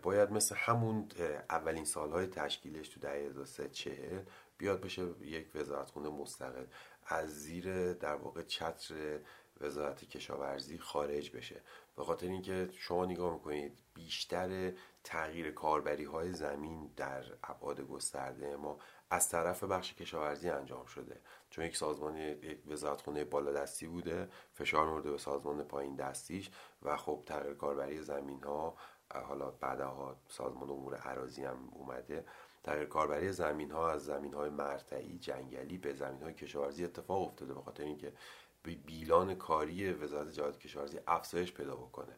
باید 0.02 0.32
مثل 0.32 0.56
همون 0.58 1.08
اولین 1.50 1.86
سالهای 1.86 2.28
تشکیلش 2.28 2.90
تو 2.90 3.00
دهه 3.00 3.14
1340 3.14 4.24
بیاد 4.58 4.82
بشه 4.82 5.08
یک 5.22 5.56
وزارتخونه 5.56 6.10
مستقل. 6.10 6.66
از 7.06 7.30
زیر 7.42 7.94
در 7.94 8.16
واقع 8.16 8.42
چتر 8.42 9.20
وزارت 9.62 10.06
کشاورزی 10.06 10.78
خارج 10.78 11.32
بشه. 11.32 11.62
به 11.96 12.04
خاطر 12.04 12.28
اینکه 12.28 12.70
شما 12.74 13.06
نگاه 13.06 13.34
می‌کنید 13.34 13.78
بیشتر 13.94 14.74
تغییر 15.04 15.52
کاربری 15.52 16.04
های 16.04 16.34
زمین 16.34 16.92
در 16.96 17.24
ابعاد 17.44 17.82
گسترده 17.82 18.56
ما 18.56 18.80
از 19.10 19.30
طرف 19.30 19.64
بخش 19.64 19.94
کشاورزی 19.94 20.50
انجام 20.50 20.86
شده. 20.86 21.22
چون 21.50 21.66
یک 21.66 21.78
سازمان 21.78 22.18
یک 22.18 22.60
وزارتخونه 22.68 23.24
بالا 23.24 23.52
دستی 23.52 23.88
بوده 23.88 24.30
فشار 24.54 24.90
مورده 24.90 25.12
به 25.12 25.18
سازمان 25.18 25.64
پایین 25.64 25.96
دستیش 25.96 26.52
و 26.82 26.98
خب 26.98 27.24
تغییر 27.26 27.54
کاربری 27.54 28.02
زمین 28.02 28.44
ها 28.44 28.78
حالا 29.14 29.52
بعدها 29.52 30.16
سازمان 30.28 30.70
امور 30.70 30.96
عراضی 30.96 31.44
هم 31.44 31.70
اومده. 31.72 32.26
تغییر 32.64 32.86
کاربری 32.86 33.32
زمین 33.32 33.72
ها 33.72 33.92
از 33.92 34.06
زمین 34.06 34.34
های 34.34 34.50
مرتعی 34.50 35.18
جنگلی 35.18 35.78
به 35.78 35.94
زمین 35.94 36.24
های 36.24 36.34
کشاورزی 36.34 36.84
اتفاق 36.84 37.22
افتاده. 37.22 37.54
به 37.54 37.62
خاطر 37.62 37.84
اینکه 37.84 38.14
بیلان 38.64 39.36
کاری 39.36 39.94
وزارت 39.94 40.32
جهاد 40.32 40.60
کشاورزی 40.60 41.00
افزایش 41.08 41.54
پیدا 41.54 41.76
بکنه. 41.76 42.16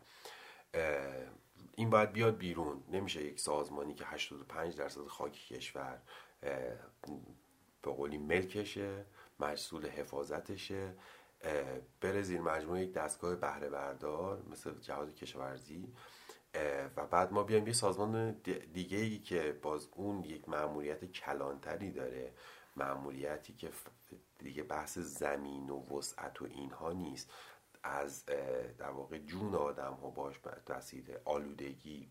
این 1.75 1.89
باید 1.89 2.11
بیاد 2.11 2.37
بیرون. 2.37 2.83
نمیشه 2.91 3.23
یک 3.23 3.39
سازمانی 3.39 3.93
که 3.93 4.05
85 4.05 4.75
درصد 4.75 5.07
خاک 5.07 5.33
کشور 5.33 6.01
به 7.81 7.91
قولی 7.91 8.17
ملکشه 8.17 9.05
محصول 9.39 9.87
حفاظتشه 9.87 10.95
بره 12.01 12.21
زیر 12.21 12.41
مجموعه 12.41 12.81
یک 12.83 12.93
دستگاه 12.93 13.35
بهره 13.35 13.69
بردار 13.69 14.43
مثل 14.51 14.79
جهاد 14.79 15.15
کشاورزی 15.15 15.93
و 16.97 17.07
بعد 17.07 17.33
ما 17.33 17.43
بیایم 17.43 17.67
یه 17.67 17.73
سازمان 17.73 18.31
دیگه 18.73 18.97
ای 18.97 19.19
که 19.19 19.59
باز 19.61 19.87
اون 19.95 20.23
یک 20.23 20.49
معمولیت 20.49 21.05
کلانتری 21.05 21.91
داره 21.91 22.33
معمولیتی 22.75 23.53
که 23.53 23.71
دیگه 24.39 24.63
بحث 24.63 24.97
زمین 24.97 25.69
و 25.69 25.97
وسعت 25.97 26.41
و 26.41 26.45
اینها 26.45 26.91
نیست. 26.91 27.31
از 27.83 28.25
در 28.77 28.89
واقع 28.89 29.17
جون 29.17 29.55
آدم 29.55 29.93
ها 29.93 30.09
باش 30.09 30.39
تاثیر 30.65 31.19
آلودگی 31.25 32.09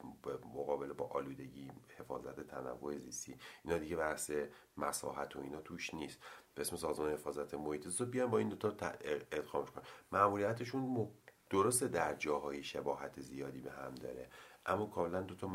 مقابل 0.55 0.93
با 0.93 1.07
آلودگی 1.07 1.71
حفاظت 1.99 2.41
تنوع 2.41 2.99
زیستی 2.99 3.39
اینا 3.65 3.79
دیگه 3.79 3.97
بحث 3.97 4.33
مساحت 4.77 5.37
و 5.37 5.41
اینا 5.41 5.61
توش 5.61 5.95
نیست. 5.95 6.19
به 6.55 6.63
اسم 6.63 6.77
سازمان 6.77 7.13
حفاظت 7.13 7.55
محیط 7.55 7.89
زیست 7.89 8.03
بیان 8.03 8.31
با 8.31 8.39
این 8.39 8.49
دوتا 8.49 8.73
ادغامش 9.33 9.71
کنن 9.71 9.85
معمولیتشون 10.13 10.81
درسته 11.51 11.89
در 11.89 12.15
جاهای 12.15 12.63
شباهت 12.63 13.21
زیادی 13.21 13.61
به 13.61 13.71
هم 13.71 13.95
داره 13.95 14.29
اما 14.67 14.87
کاملا 14.87 15.21
دو 15.21 15.35
تا 15.35 15.49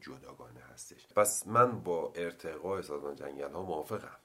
جداگانه 0.00 0.60
هستش. 0.60 1.08
پس 1.16 1.46
من 1.46 1.80
با 1.80 2.12
ارتقاء 2.16 2.82
سازمان 2.82 3.16
جنگل 3.16 3.52
ها 3.52 3.62
موافقم. 3.62 4.16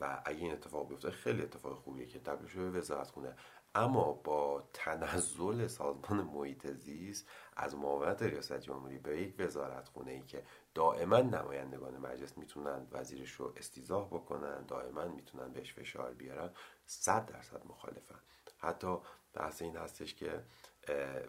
و 0.00 0.22
اگه 0.24 0.38
این 0.38 0.52
اتفاق 0.52 0.88
بیفته 0.88 1.10
خیلی 1.10 1.42
اتفاق 1.42 1.78
خوبیه 1.78 2.06
که 2.06 2.18
تبدیل 2.18 2.48
شده 2.48 2.78
وزارت 2.78 3.10
خونه. 3.10 3.36
اما 3.74 4.12
با 4.12 4.68
تنزل 4.72 5.66
سازمان 5.66 6.20
محیط 6.20 6.66
زیست 6.66 7.28
از 7.56 7.76
معاونت 7.76 8.22
ریاست 8.22 8.60
جمهوری 8.60 8.98
به 8.98 9.22
یک 9.22 9.34
وزارت 9.38 9.88
خونه 9.88 10.10
ای 10.10 10.22
که 10.22 10.44
دائما 10.74 11.20
نمایندگان 11.20 11.98
مجلس 11.98 12.38
می‌تونن 12.38 12.86
وزیرش 12.92 13.32
رو 13.32 13.52
استیزاه 13.56 14.10
بکنن 14.10 14.66
دائما 14.66 15.04
می‌تونن 15.04 15.52
بهش 15.52 15.74
فشار 15.74 16.14
بیارن 16.14 16.50
صد 16.86 17.26
درصد 17.26 17.66
مخالفن. 17.66 18.18
حتی 18.58 18.98
بحث 19.34 19.62
این 19.62 19.76
هستش 19.76 20.14
که 20.14 20.44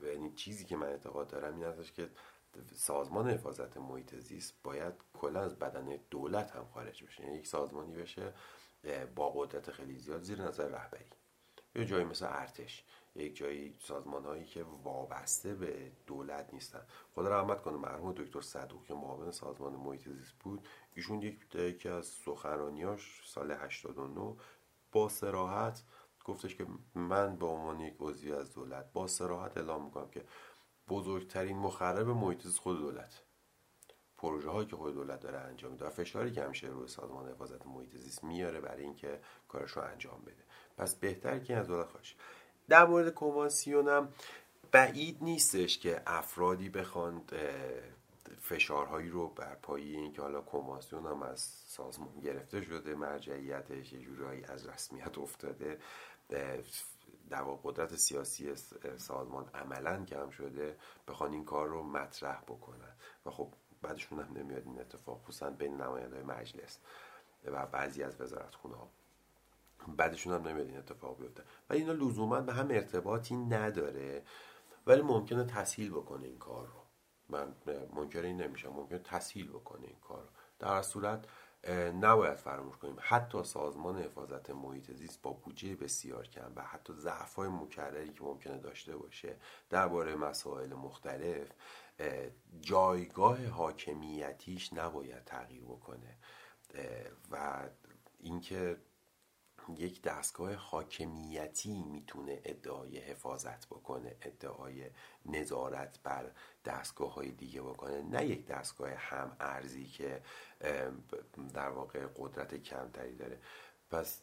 یعنی 0.04 0.34
چیزی 0.36 0.66
که 0.66 0.78
من 0.78 0.88
اعتقاد 0.88 1.28
دارم 1.28 1.54
این 1.54 1.64
هستش 1.64 1.92
که 1.92 2.10
سازمان 2.74 3.30
حفاظت 3.30 3.78
محیط 3.78 4.16
زیست 4.16 4.54
باید 4.64 4.94
کلا 5.14 5.42
از 5.42 5.60
بدن 5.60 6.00
دولت 6.10 6.52
هم 6.52 6.66
خارج 6.74 7.04
بشه. 7.04 7.24
یعنی 7.24 7.38
یک 7.38 7.48
سازمانی 7.48 7.96
بشه 7.96 8.34
با 9.16 9.30
قدرت 9.30 9.72
خیلی 9.72 9.98
زیاد 9.98 10.22
زیر 10.22 10.42
نظر 10.42 10.68
رهبری. 10.68 11.06
یه 11.76 11.86
جایی 11.86 12.06
مثل 12.06 12.26
ارتش 12.30 12.86
یک 13.16 13.36
جایی 13.36 13.78
سازمان 13.80 14.26
هایی 14.26 14.46
که 14.46 14.64
وابسته 14.64 15.56
به 15.56 15.92
دولت 16.08 16.54
نیستن. 16.54 16.82
خدا 17.16 17.40
رحمت 17.40 17.62
کنه 17.62 17.78
مرحوم 17.78 18.12
دکتر 18.12 18.42
صدوق 18.42 18.86
که 18.86 18.94
معاون 18.94 19.32
سازمان 19.32 19.74
محیط 19.74 20.10
زیست 20.10 20.34
بود 20.40 20.68
ایشون 20.94 21.22
یک 21.22 21.56
یکی 21.56 21.90
از 21.90 22.06
سخنرانیاش 22.06 23.22
سال 23.26 23.52
89 23.52 24.36
با 24.92 25.10
سراحت 25.10 25.84
گفتش 26.26 26.56
که 26.56 26.68
من 26.96 27.36
به 27.36 27.46
عنوان 27.46 27.80
یک 27.80 27.96
عضوی 28.00 28.34
از 28.34 28.54
دولت 28.54 28.94
با 28.94 29.08
سراحت 29.08 29.58
اعلام 29.58 29.86
می‌کنم 29.86 30.10
که 30.10 30.26
بزرگترین 30.90 31.58
مخرب 31.58 32.10
محیط 32.10 32.48
خود 32.48 32.80
دولت. 32.80 33.22
پروژه 34.18 34.50
هایی 34.50 34.68
که 34.68 34.76
خود 34.76 34.94
دولت 34.94 35.20
داره 35.20 35.38
انجام 35.38 35.72
میده 35.72 35.90
فشاری 35.90 36.32
که 36.32 36.44
همیشه 36.44 36.68
روی 36.68 36.88
سازمان 36.88 37.30
حفاظت 37.30 37.68
محیط 37.68 37.96
زیست 37.96 38.24
میاره 38.24 38.62
برای 38.62 38.84
اینکه 38.84 39.20
کارش 39.48 39.72
رو 39.72 39.82
انجام 39.82 40.22
بده. 40.22 40.44
پس 40.78 40.96
بهتر 40.96 41.40
که 41.40 41.56
از 41.56 41.68
دولت 41.68 41.88
خواهش. 41.88 42.16
در 42.70 42.86
مورد 42.86 43.14
کنوانسیون 43.14 43.88
هم 43.88 44.10
بعید 44.72 45.18
نیستش 45.22 45.80
که 45.80 46.02
افرادی 46.08 46.70
بخوان 46.70 47.22
فشارهایی 48.42 49.10
رو 49.10 49.28
بر 49.28 49.56
پایه 49.56 50.00
اینکه 50.00 50.22
حالا 50.22 50.42
کنوانسیون 50.42 51.06
هم 51.06 51.24
از 51.24 51.40
سازمان 51.68 52.20
گرفته 52.20 52.62
شده 52.62 52.96
مرجعیتش 52.96 53.94
یه 53.94 54.00
جورایی 54.00 54.44
از 54.44 54.68
رسمیت 54.68 55.18
افتاده 55.18 55.80
در 57.30 57.44
قدرت 57.44 57.96
سیاسی 57.96 58.56
سازمان 58.98 59.50
عملا 59.54 60.06
کم 60.06 60.30
شده 60.30 60.78
بخوان 61.08 61.32
این 61.34 61.46
کار 61.46 61.68
رو 61.68 61.84
مطرح 61.84 62.42
بکنن. 62.42 62.96
و 63.26 63.32
خب 63.32 63.54
بعدشون 63.82 64.20
هم 64.20 64.38
نمیاد 64.38 64.64
این 64.66 64.80
اتفاق 64.80 65.22
خصوصا 65.22 65.50
بین 65.50 65.82
نماینده 65.82 66.24
مجلس 66.24 66.80
و 67.46 67.66
بعضی 67.66 68.04
از 68.04 68.22
وزارت 68.22 68.56
ها 68.56 68.90
بعدشون 69.98 70.34
هم 70.34 70.48
نمیاد 70.48 70.68
این 70.68 70.78
اتفاق 70.78 71.20
بیفته. 71.20 71.44
و 71.70 71.74
اینا 71.74 71.94
لزوما 71.94 72.42
به 72.42 72.54
هم 72.54 72.68
ارتباطی 72.72 73.36
نداره 73.36 74.24
ولی 74.88 75.02
ممکنه 75.02 75.44
تسهیل 75.44 75.92
بکنه 75.92 76.26
این 76.26 76.38
کار 76.38 76.66
رو. 76.66 76.82
من 77.30 77.56
منکر 77.96 78.22
این 78.22 78.42
نمیشم. 78.42 78.70
ممکنه 78.70 79.00
تسهیل 79.00 79.50
بکنه 79.50 79.88
این 79.88 80.00
کار 80.02 80.22
رو. 80.22 80.30
در 80.60 80.82
صورت 80.82 81.26
نباید 82.02 82.36
فراموش 82.36 82.78
کنیم. 82.78 82.96
حتی 83.00 83.44
سازمان 83.44 83.98
حفاظت 83.98 84.50
محیط 84.50 84.92
زیست 84.92 85.22
با 85.22 85.32
بودجه 85.32 85.76
بسیار 85.76 86.28
کم 86.28 86.52
و 86.56 86.62
حتی 86.62 86.94
ضعف 86.94 87.36
های 87.36 87.50
مکرری 87.50 88.14
که 88.14 88.24
ممکنه 88.24 88.58
داشته 88.58 88.98
باشه 88.98 89.36
درباره 89.70 90.16
مسائل 90.16 90.74
مختلف 90.74 91.52
جایگاه 92.62 93.46
حاکمیتیش 93.46 94.74
نباید 94.74 95.24
تغییر 95.24 95.64
بکنه. 95.64 96.18
و 97.32 97.64
اینکه 98.20 98.78
یک 99.78 100.02
دستگاه 100.02 100.54
حاکمیتی 100.54 101.84
می‌تونه 101.84 102.42
ادعای 102.44 102.98
حفاظت 102.98 103.66
بکنه 103.66 104.16
ادعای 104.22 104.90
نظارت 105.26 106.00
بر 106.04 106.32
دستگاه 106.66 107.14
های 107.14 107.32
دیگه 107.32 107.62
بکنه. 107.62 108.02
نه 108.02 108.26
یک 108.26 108.48
دستگاه 108.48 108.90
هم 108.90 109.36
ارزی 109.40 109.86
که 109.86 110.22
در 111.54 111.70
واقع 111.70 112.08
قدرت 112.16 112.56
کمتری 112.56 113.16
داره. 113.16 113.40
پس 113.96 114.22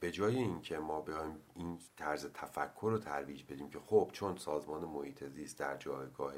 به 0.00 0.10
جای 0.10 0.36
اینکه 0.36 0.78
ما 0.78 1.00
بیایم 1.00 1.36
این 1.54 1.78
طرز 1.96 2.26
تفکر 2.34 2.88
رو 2.90 2.98
ترویج 2.98 3.44
بدیم 3.44 3.70
که 3.70 3.78
خب 3.78 4.10
چون 4.12 4.36
سازمان 4.36 4.84
محیط 4.84 5.24
زیست 5.24 5.58
در 5.58 5.76
جایگاه 5.76 6.32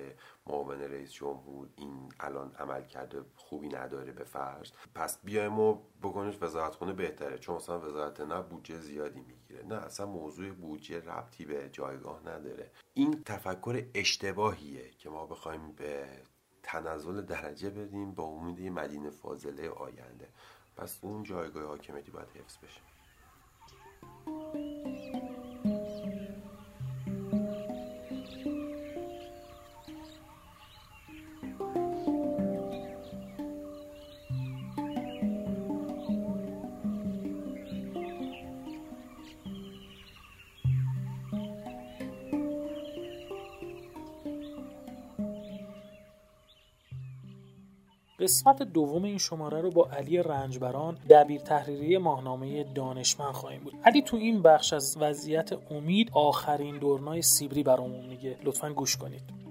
معاون 0.47 0.81
رئیس 0.81 1.13
جمهور 1.13 1.69
این 1.77 2.13
الان 2.21 2.53
عمل 2.59 2.83
کرده 2.83 3.25
خوبی 3.37 3.69
نداره 3.69 4.13
به 4.13 4.25
فرض 4.25 4.71
پس 4.95 5.19
بیایم 5.25 5.59
و 5.59 5.79
بکنیش 6.03 6.43
وزارت 6.43 6.75
خونه 6.75 6.93
بهتره. 6.93 7.39
چون 7.39 7.57
مثلا 7.57 7.81
وزارت 7.81 8.21
نه 8.21 8.43
بودجه 8.43 8.81
زیادی 8.81 9.21
می‌گیره. 9.21 9.67
نه 9.67 9.75
اصلا 9.75 10.07
موضوع 10.07 10.51
بودجه 10.51 11.01
ربطی 11.01 11.45
به 11.45 11.69
جایگاه 11.73 12.21
نداره. 12.21 12.71
این 12.95 13.23
تفکر 13.25 13.85
اشتباهیه 13.95 14.91
که 14.91 15.11
ما 15.11 15.27
بخوایم 15.27 15.73
به 15.73 16.09
تنزل 16.63 17.23
درجه 17.23 17.71
بدیم 17.71 18.15
با 18.15 18.25
امید 18.25 18.73
مدینه 18.73 19.11
فاضله 19.11 19.69
آینده. 19.69 20.29
پس 20.81 20.99
اون 21.03 21.23
جایگاه 21.23 21.65
حاکمیتی 21.65 22.11
باید 22.11 22.29
حفظ 22.29 22.57
بشه. 22.59 22.81
قسمت 48.21 48.63
دوم 48.63 49.05
این 49.05 49.19
شماره 49.19 49.61
رو 49.61 49.71
با 49.71 49.89
علی 49.99 50.19
رنجبران 50.19 50.99
دبیر 51.11 51.41
تحریری 51.41 51.99
ماهنامه 51.99 52.65
دانشمند 52.65 53.33
خواهیم 53.33 53.61
بود. 53.61 53.75
علی 53.85 54.03
تو 54.03 54.17
این 54.17 54.43
بخش 54.43 54.73
از 54.73 54.97
وضعیت 55.01 55.51
امید 55.71 56.11
آخرین 56.13 56.79
دورنای 56.79 57.23
سیبری 57.23 57.63
برامون 57.63 58.07
میگه. 58.07 58.37
لطفا 58.45 58.73
گوش 58.73 58.97
کنید. 58.97 59.50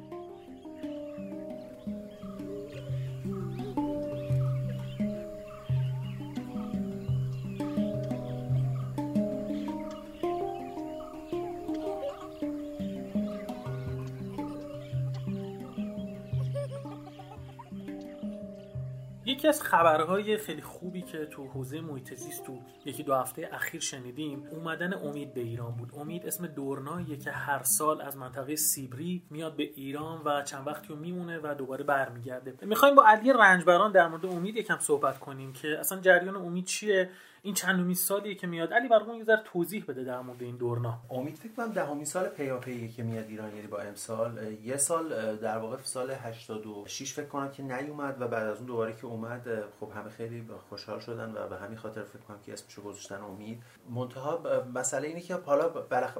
از 19.50 19.62
خبرهای 19.62 20.38
خیلی 20.38 20.62
خوبی 20.62 21.02
که 21.02 21.26
تو 21.26 21.48
حوزه 21.48 21.82
محیط 21.82 22.14
زیست 22.14 22.44
تو 22.44 22.60
یکی 22.86 23.04
دو 23.04 23.16
هفته 23.16 23.50
اخیر 23.52 23.82
شنیدیم 23.82 24.48
اومدن 24.52 24.94
امید 24.94 25.34
به 25.34 25.42
ایران 25.42 25.72
بود. 25.72 25.92
امید 25.98 26.26
اسم 26.26 26.48
دورناییه 26.48 27.18
که 27.18 27.32
هر 27.32 27.64
سال 27.64 28.02
از 28.02 28.18
منطقه 28.18 28.56
سیبری 28.56 29.24
میاد 29.30 29.56
به 29.56 29.64
ایران 29.64 30.22
و 30.26 30.44
چند 30.44 30.68
وقتی 30.68 30.96
میمونه 30.96 31.40
و 31.44 31.56
دوباره 31.56 31.84
برمیگرده. 31.84 32.66
می‌خوایم 32.66 32.96
با 32.96 33.06
علی 33.08 33.34
رنجبران 33.34 33.92
در 33.92 34.08
مورد 34.08 34.26
امید 34.26 34.58
یکم 34.58 34.80
صحبت 34.80 35.20
کنیم 35.20 35.54
که 35.54 35.80
اصلا 35.80 36.00
جریان 36.00 36.36
امید 36.36 36.66
چیه؟ 36.66 37.10
این 37.42 37.54
چندمین 37.54 37.96
سالیه 37.96 38.36
که 38.36 38.48
میاد. 38.48 38.74
علی 38.74 38.88
برامون 38.88 39.16
یه 39.16 39.24
ذره 39.24 39.42
توضیح 39.46 39.86
بده 39.88 40.04
در 40.04 40.20
مورد 40.20 40.42
این 40.42 40.58
دورنا. 40.58 41.00
امید 41.10 41.36
فکر 41.36 41.52
کنم 41.58 41.72
دهمین 41.72 42.06
سال 42.06 42.28
پیاپی 42.28 42.90
که 42.90 43.04
میاد 43.04 43.26
ایران 43.28 43.56
یعنی 43.56 43.68
با 43.68 43.80
امسال. 43.80 44.54
یه 44.64 44.78
سال 44.78 45.36
در 45.36 45.58
واقع 45.58 45.78
سال 45.84 46.12
86 46.12 47.14
فکر 47.14 47.26
کنم 47.26 47.52
که 47.52 47.64
نیومد 47.64 48.22
و 48.22 48.28
بعد 48.28 48.48
از 48.48 48.58
اون 48.58 48.66
دوباره 48.66 48.94
که 48.94 49.06
اومد 49.06 49.39
خب 49.80 49.92
همه 49.96 50.10
خیلی 50.10 50.48
خوشحال 50.70 51.00
شدن 51.00 51.34
و 51.36 51.48
به 51.48 51.58
همین 51.58 51.78
خاطر 51.78 52.04
فکر 52.04 52.22
کنم 52.22 52.40
که 52.46 52.54
اسمشو 52.54 52.82
گذاشتن 52.82 53.22
امید. 53.22 53.64
منتها 53.90 54.44
مسئله 54.74 55.08
اینه 55.08 55.22
که 55.22 55.36
حالا 55.36 55.70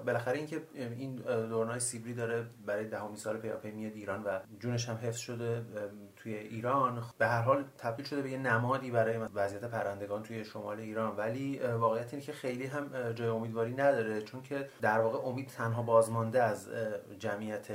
بالاخره 0.06 0.38
اینکه 0.38 0.62
این 0.74 1.16
دورنای 1.50 1.80
سیبری 1.80 2.14
داره 2.14 2.46
برای 2.66 2.88
دهمین 2.88 3.16
سال 3.16 3.38
پیاپی 3.38 3.72
میاد 3.72 3.94
ایران 3.94 4.24
و 4.24 4.40
جونش 4.60 4.90
هم 4.90 4.96
حفظ 4.96 5.18
شده 5.18 5.66
توی 6.16 6.34
ایران. 6.34 7.04
به 7.18 7.28
هر 7.28 7.42
حال 7.42 7.64
تبدیل 7.78 8.06
شده 8.06 8.22
به 8.22 8.32
یه 8.32 8.38
نمادی 8.38 8.92
برای 8.92 9.18
وضعیت 9.18 9.64
پرندگان 9.64 10.24
توی 10.24 10.46
شمال 10.46 10.80
ایران. 10.80 11.18
ولی 11.18 11.60
واقعیت 11.60 12.14
اینه 12.14 12.26
که 12.26 12.34
خیلی 12.34 12.66
هم 12.66 13.12
جای 13.12 13.28
امیدواری 13.28 13.74
نداره. 13.74 14.22
چون 14.22 14.42
که 14.42 14.70
در 14.82 15.00
واقع 15.00 15.28
امید 15.28 15.48
تنها 15.48 15.82
بازمانده 15.82 16.44
از 16.44 16.70
جمعیت 17.20 17.68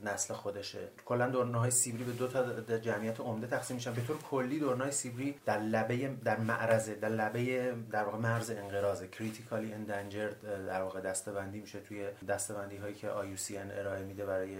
نسل 0.00 0.34
خودشه. 0.34 0.88
کلا 1.04 1.30
دورناهای 1.30 1.70
سیبری 1.70 2.04
به 2.04 2.12
دو 2.12 2.28
تا 2.28 2.78
جمعیت 2.78 3.20
عمده 3.20 3.46
تقسیم 3.46 3.76
میشن. 3.76 3.92
به 3.92 4.00
طور 4.00 4.18
کلی 4.18 4.58
دورنای 4.58 4.90
سیبری 4.90 5.34
در 5.46 5.60
لبه 5.60 6.16
در 6.24 6.40
معرض 6.40 6.90
در 6.90 7.08
لبه 7.08 7.74
در 7.90 8.04
واقع 8.04 8.18
مرز 8.18 8.50
انقراض 8.50 9.02
کریتیکالی 9.04 9.72
اندنجرد 9.72 10.66
در 10.66 10.82
واقع 10.82 11.00
دستبندی 11.00 11.60
میشه 11.60 11.80
توی 11.80 12.06
دستبندی 12.28 12.76
هایی 12.76 12.94
که 12.94 13.08
IUCN 13.08 13.78
ارائه 13.78 14.04
میده 14.04 14.26
برای 14.26 14.58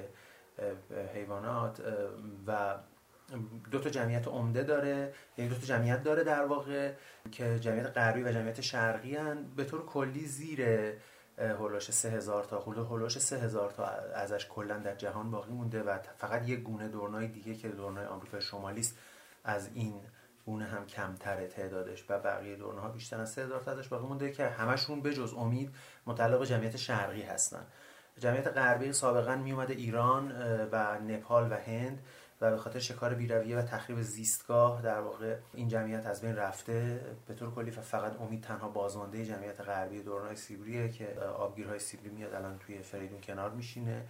حیوانات. 1.14 1.82
و 2.46 2.74
دو 3.70 3.78
تا 3.78 3.90
جمعیت 3.90 4.28
عمده 4.28 4.62
داره. 4.62 5.14
یعنی 5.38 5.50
دو 5.50 5.56
تا 5.56 5.66
جمعیت 5.66 6.02
داره 6.02 6.24
در 6.24 6.44
واقع 6.44 6.92
که 7.32 7.58
جمعیت 7.58 7.86
غربی 7.86 8.22
و 8.22 8.32
جمعیت 8.32 8.60
شرقی 8.60 9.16
هن. 9.16 9.44
به 9.56 9.64
طور 9.64 9.86
کلی 9.86 10.26
زیر 10.26 10.60
هولوش 11.38 11.90
سه 11.90 12.10
هزار 12.10 12.44
تا 12.44 12.60
حدود 12.60 12.86
هولوش 12.86 13.18
سه 13.18 13.38
هزار 13.38 13.70
تا 13.70 13.84
ازش 14.14 14.46
کلا 14.48 14.78
در 14.78 14.94
جهان 14.94 15.30
باقی 15.30 15.52
مونده 15.52 15.82
و 15.82 15.98
فقط 16.18 16.48
یک 16.48 16.60
گونه 16.60 16.88
دورنای 16.88 17.26
دیگه 17.28 17.54
که 17.54 17.68
دورنای 17.68 18.06
آمریکای 18.06 18.40
شمالی 18.40 18.80
است 18.80 18.98
از 19.44 19.70
این 19.74 20.00
گونه 20.46 20.64
هم 20.64 20.86
کمتره 20.86 21.48
تعدادش 21.48 22.04
و 22.08 22.18
بقیه 22.18 22.58
ها 22.80 22.88
بیشتر 22.88 23.20
از 23.20 23.32
3000 23.32 23.60
تا 23.60 23.70
ازش 23.70 23.88
باقی 23.88 24.06
مونده 24.06 24.32
که 24.32 24.46
همشون 24.46 25.00
به 25.00 25.14
جز 25.14 25.34
امید 25.34 25.74
متعلق 26.06 26.44
جمعیت 26.44 26.76
شرقی 26.76 27.22
هستن. 27.22 27.66
جمعیت 28.18 28.46
غربی 28.46 28.92
سابقا 28.92 29.36
می 29.36 29.52
اومده 29.52 29.74
ایران 29.74 30.32
و 30.72 31.00
نپال 31.00 31.52
و 31.52 31.54
هند. 31.54 32.02
و 32.44 32.50
به 32.50 32.56
خاطر 32.56 32.78
شکار 32.78 33.14
بیرویه 33.14 33.58
و 33.58 33.62
تخریب 33.62 34.02
زیستگاه 34.02 34.82
در 34.82 35.00
واقع 35.00 35.36
این 35.54 35.68
جمعیت 35.68 36.06
از 36.06 36.20
بین 36.20 36.36
رفته. 36.36 37.00
به 37.26 37.34
طور 37.34 37.54
کلی 37.54 37.70
فقط 37.70 38.20
امید 38.20 38.42
تنها 38.42 38.68
بازمانده 38.68 39.24
جمعیت 39.24 39.60
غربی 39.60 40.02
دورنای 40.02 40.36
سیبریه 40.36 40.88
که 40.88 41.20
آبگیرهای 41.20 41.78
سیبری 41.78 42.10
میاد 42.10 42.34
الان 42.34 42.58
توی 42.58 42.78
فریدون 42.78 43.20
کنار 43.20 43.50
میشینه. 43.50 44.02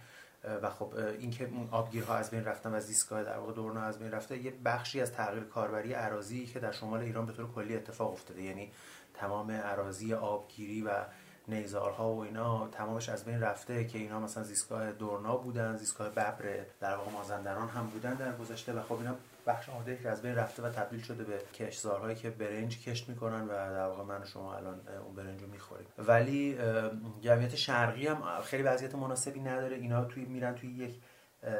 و 0.61 0.69
خب 0.69 0.93
اینکه 1.19 1.45
اون 1.45 1.69
آبگیرها 1.71 2.15
از 2.15 2.31
بین 2.31 2.45
رفتن 2.45 2.75
و 2.75 2.79
زیستگاه 2.79 3.23
در 3.23 3.37
واقع 3.37 3.53
دورنا 3.53 3.81
از 3.81 3.99
بین 3.99 4.11
رفته 4.11 4.37
یه 4.37 4.53
بخشی 4.65 5.01
از 5.01 5.11
تغییر 5.11 5.43
کاربری 5.43 5.93
عراضی 5.93 6.45
که 6.45 6.59
در 6.59 6.71
شمال 6.71 6.99
ایران 6.99 7.25
به 7.25 7.33
طور 7.33 7.51
کلی 7.51 7.75
اتفاق 7.75 8.11
افتاده. 8.11 8.41
یعنی 8.41 8.71
تمام 9.13 9.51
عراضی 9.51 10.13
آبگیری 10.13 10.81
و 10.81 10.89
نیزارها 11.47 12.13
و 12.13 12.19
اینا 12.19 12.67
تمامش 12.67 13.09
از 13.09 13.25
بین 13.25 13.41
رفته 13.41 13.85
که 13.85 13.97
اینا 13.97 14.19
مثلا 14.19 14.43
زیستگاه 14.43 14.91
دورنا 14.91 15.37
بودن 15.37 15.75
زیستگاه 15.75 16.09
ببر 16.09 16.65
در 16.79 16.95
واقع 16.95 17.11
مازندران 17.11 17.69
هم 17.69 17.87
بودن 17.87 18.13
در 18.13 18.35
گذشته 18.35 18.73
و 18.73 18.81
خب 18.81 18.93
اینا 18.93 19.15
بخش 19.47 19.69
عاده 19.69 19.97
که 19.97 20.09
از 20.09 20.21
بین 20.21 20.35
رفته 20.35 20.63
و 20.63 20.69
تبدیل 20.69 21.01
شده 21.01 21.23
به 21.23 21.39
کشتزارهایی 21.53 22.15
که 22.15 22.29
برنج 22.29 22.83
کشت 22.83 23.09
می‌کنن 23.09 23.41
و 23.41 23.47
در 23.47 23.87
واقع 23.87 24.03
من 24.03 24.21
و 24.21 24.25
شما 24.25 24.55
الان 24.55 24.81
اون 25.05 25.15
برنج 25.15 25.41
رو 25.41 25.47
می‌خوریم. 25.47 25.87
ولی 25.97 26.57
جمعیت 27.21 27.55
شرقی 27.55 28.07
هم 28.07 28.41
خیلی 28.43 28.63
وضعیت 28.63 28.95
مناسبی 28.95 29.39
نداره. 29.39 29.75
اینا 29.75 30.05
توی 30.05 30.25
میرن 30.25 30.55
توی 30.55 30.69
یک 30.69 30.95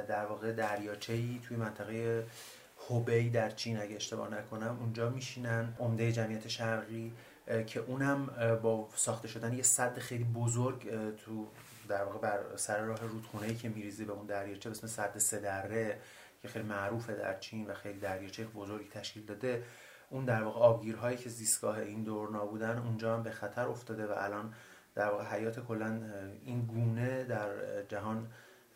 در 0.08 0.26
واقع 0.26 0.52
دریاچه 0.52 1.14
ای 1.14 1.40
توی 1.48 1.58
منطقه 1.58 2.26
هوبی 2.90 3.30
در 3.30 3.50
چین 3.50 3.82
اگه 3.82 3.96
اشتباه 3.96 4.34
نکنم 4.34 4.78
اونجا 4.80 5.10
میشینن. 5.10 5.74
عمده 5.80 6.12
جمعیت 6.12 6.48
شرقی 6.48 7.14
که 7.68 7.80
اونم 7.80 8.26
با 8.62 8.90
ساخته 8.96 9.28
شدن 9.28 9.54
یه 9.54 9.64
صد 9.64 10.00
خیلی 10.00 10.24
بزرگ 10.24 10.90
تو 11.16 11.48
در 11.88 12.04
واقع 12.04 12.20
بر 12.20 12.40
سر 12.56 12.82
راه 12.82 13.02
رودخونه 13.02 13.56
که 13.56 13.70
میریزه 13.70 14.06
به 14.06 14.14
اون 14.14 14.26
دریاچه 14.26 14.70
به 14.70 14.76
اسم 14.76 14.88
صد 14.88 15.18
سدره 15.18 16.00
که 16.42 16.48
خیلی 16.48 16.66
معروفه 16.66 17.14
در 17.16 17.40
چین 17.40 17.68
و 17.68 17.74
خیلی 17.74 18.00
دریاچه 18.00 18.46
بزرگی 18.46 18.90
تشکیل 18.90 19.26
داده. 19.26 19.64
اون 20.10 20.26
در 20.26 20.44
واقع 20.44 20.60
آبگیرهایی 20.60 21.18
که 21.18 21.30
زیستگاه 21.30 21.80
این 21.80 22.04
دورنا 22.04 22.46
بودن 22.46 22.78
اونجا 22.78 23.18
هم 23.18 23.24
به 23.24 23.32
خطر 23.32 23.68
افتاده 23.68 24.08
و 24.08 24.14
الان 24.18 24.54
در 24.96 25.10
واقع 25.10 25.24
حیات 25.24 25.60
کلا 25.60 26.02
این 26.44 26.62
گونه 26.62 27.24
در 27.24 27.50
جهان 27.90 28.28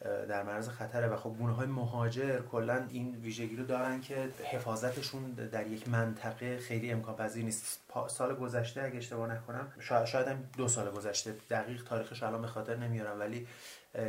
در 0.02 0.44
معرض 0.44 0.70
خطره 0.70 1.08
و 1.08 1.16
خب 1.16 1.30
گونه 1.30 1.54
های 1.54 1.68
مهاجر 1.68 2.42
کلا 2.42 2.88
این 2.90 3.16
ویژگی 3.16 3.56
رو 3.56 3.66
دارن 3.66 4.02
که 4.02 4.30
حفاظتشون 4.52 5.32
در 5.32 5.68
یک 5.68 5.90
منطقه 5.90 6.58
خیلی 6.58 6.92
امکان 6.92 7.16
پذیر 7.16 7.46
نیست 7.46 7.82
سال 8.08 8.36
گذشته 8.36 8.84
اگه 8.84 8.98
اشتباه 8.98 9.32
نکنم 9.32 9.72
شاید 10.06 10.28
هم 10.28 10.44
دو 10.58 10.68
سال 10.68 10.92
گذشته. 10.92 11.36
دقیق 11.50 11.84
تاریخش 11.84 12.24
الان 12.24 12.42
به 12.42 12.48
خاطر 12.48 12.76
نمیارم 12.76 13.20
ولی 13.20 13.48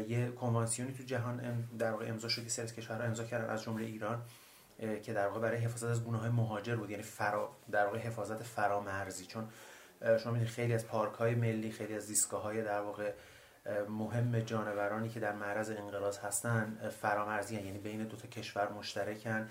یه 0.08 0.30
کنوانسیونی 0.30 0.92
تو 0.92 1.02
جهان 1.02 1.64
در 1.78 1.90
واقع 1.90 2.08
امضا 2.08 2.28
شد 2.28 2.48
سری 2.48 2.66
کشورها 2.66 3.04
امضا 3.04 3.24
کردن 3.24 3.50
از 3.50 3.62
جمله 3.62 3.84
ایران 3.84 4.22
که 5.02 5.12
در 5.12 5.26
واقع 5.26 5.40
برای 5.40 5.58
حفاظت 5.58 5.84
از 5.84 6.04
گونه 6.04 6.18
های 6.18 6.30
مهاجر 6.30 6.76
بود 6.76 6.90
یعنی 6.90 7.02
فرا 7.02 7.50
در 7.70 7.86
واقع 7.86 7.98
حفاظت 7.98 8.42
فرامرزی. 8.42 9.26
چون 9.26 9.48
شما 10.00 10.32
می‌دونید 10.32 10.48
خیلی 10.48 10.74
از 10.74 10.86
پارک 10.86 11.14
های 11.14 11.34
ملی 11.34 11.70
خیلی 11.70 11.94
از 11.94 12.02
زیستگاه 12.02 12.42
های 12.42 12.62
در 12.62 12.80
واقع 12.80 13.12
مهم 13.88 14.40
جانورانی 14.40 15.08
که 15.08 15.20
در 15.20 15.32
معرض 15.32 15.70
انقراض 15.70 16.18
هستن 16.18 16.90
فرامرزی 17.00 17.56
هن. 17.56 17.64
یعنی 17.64 17.78
بین 17.78 18.04
دو 18.04 18.16
تا 18.16 18.28
کشور 18.28 18.72
مشترکن 18.72 19.48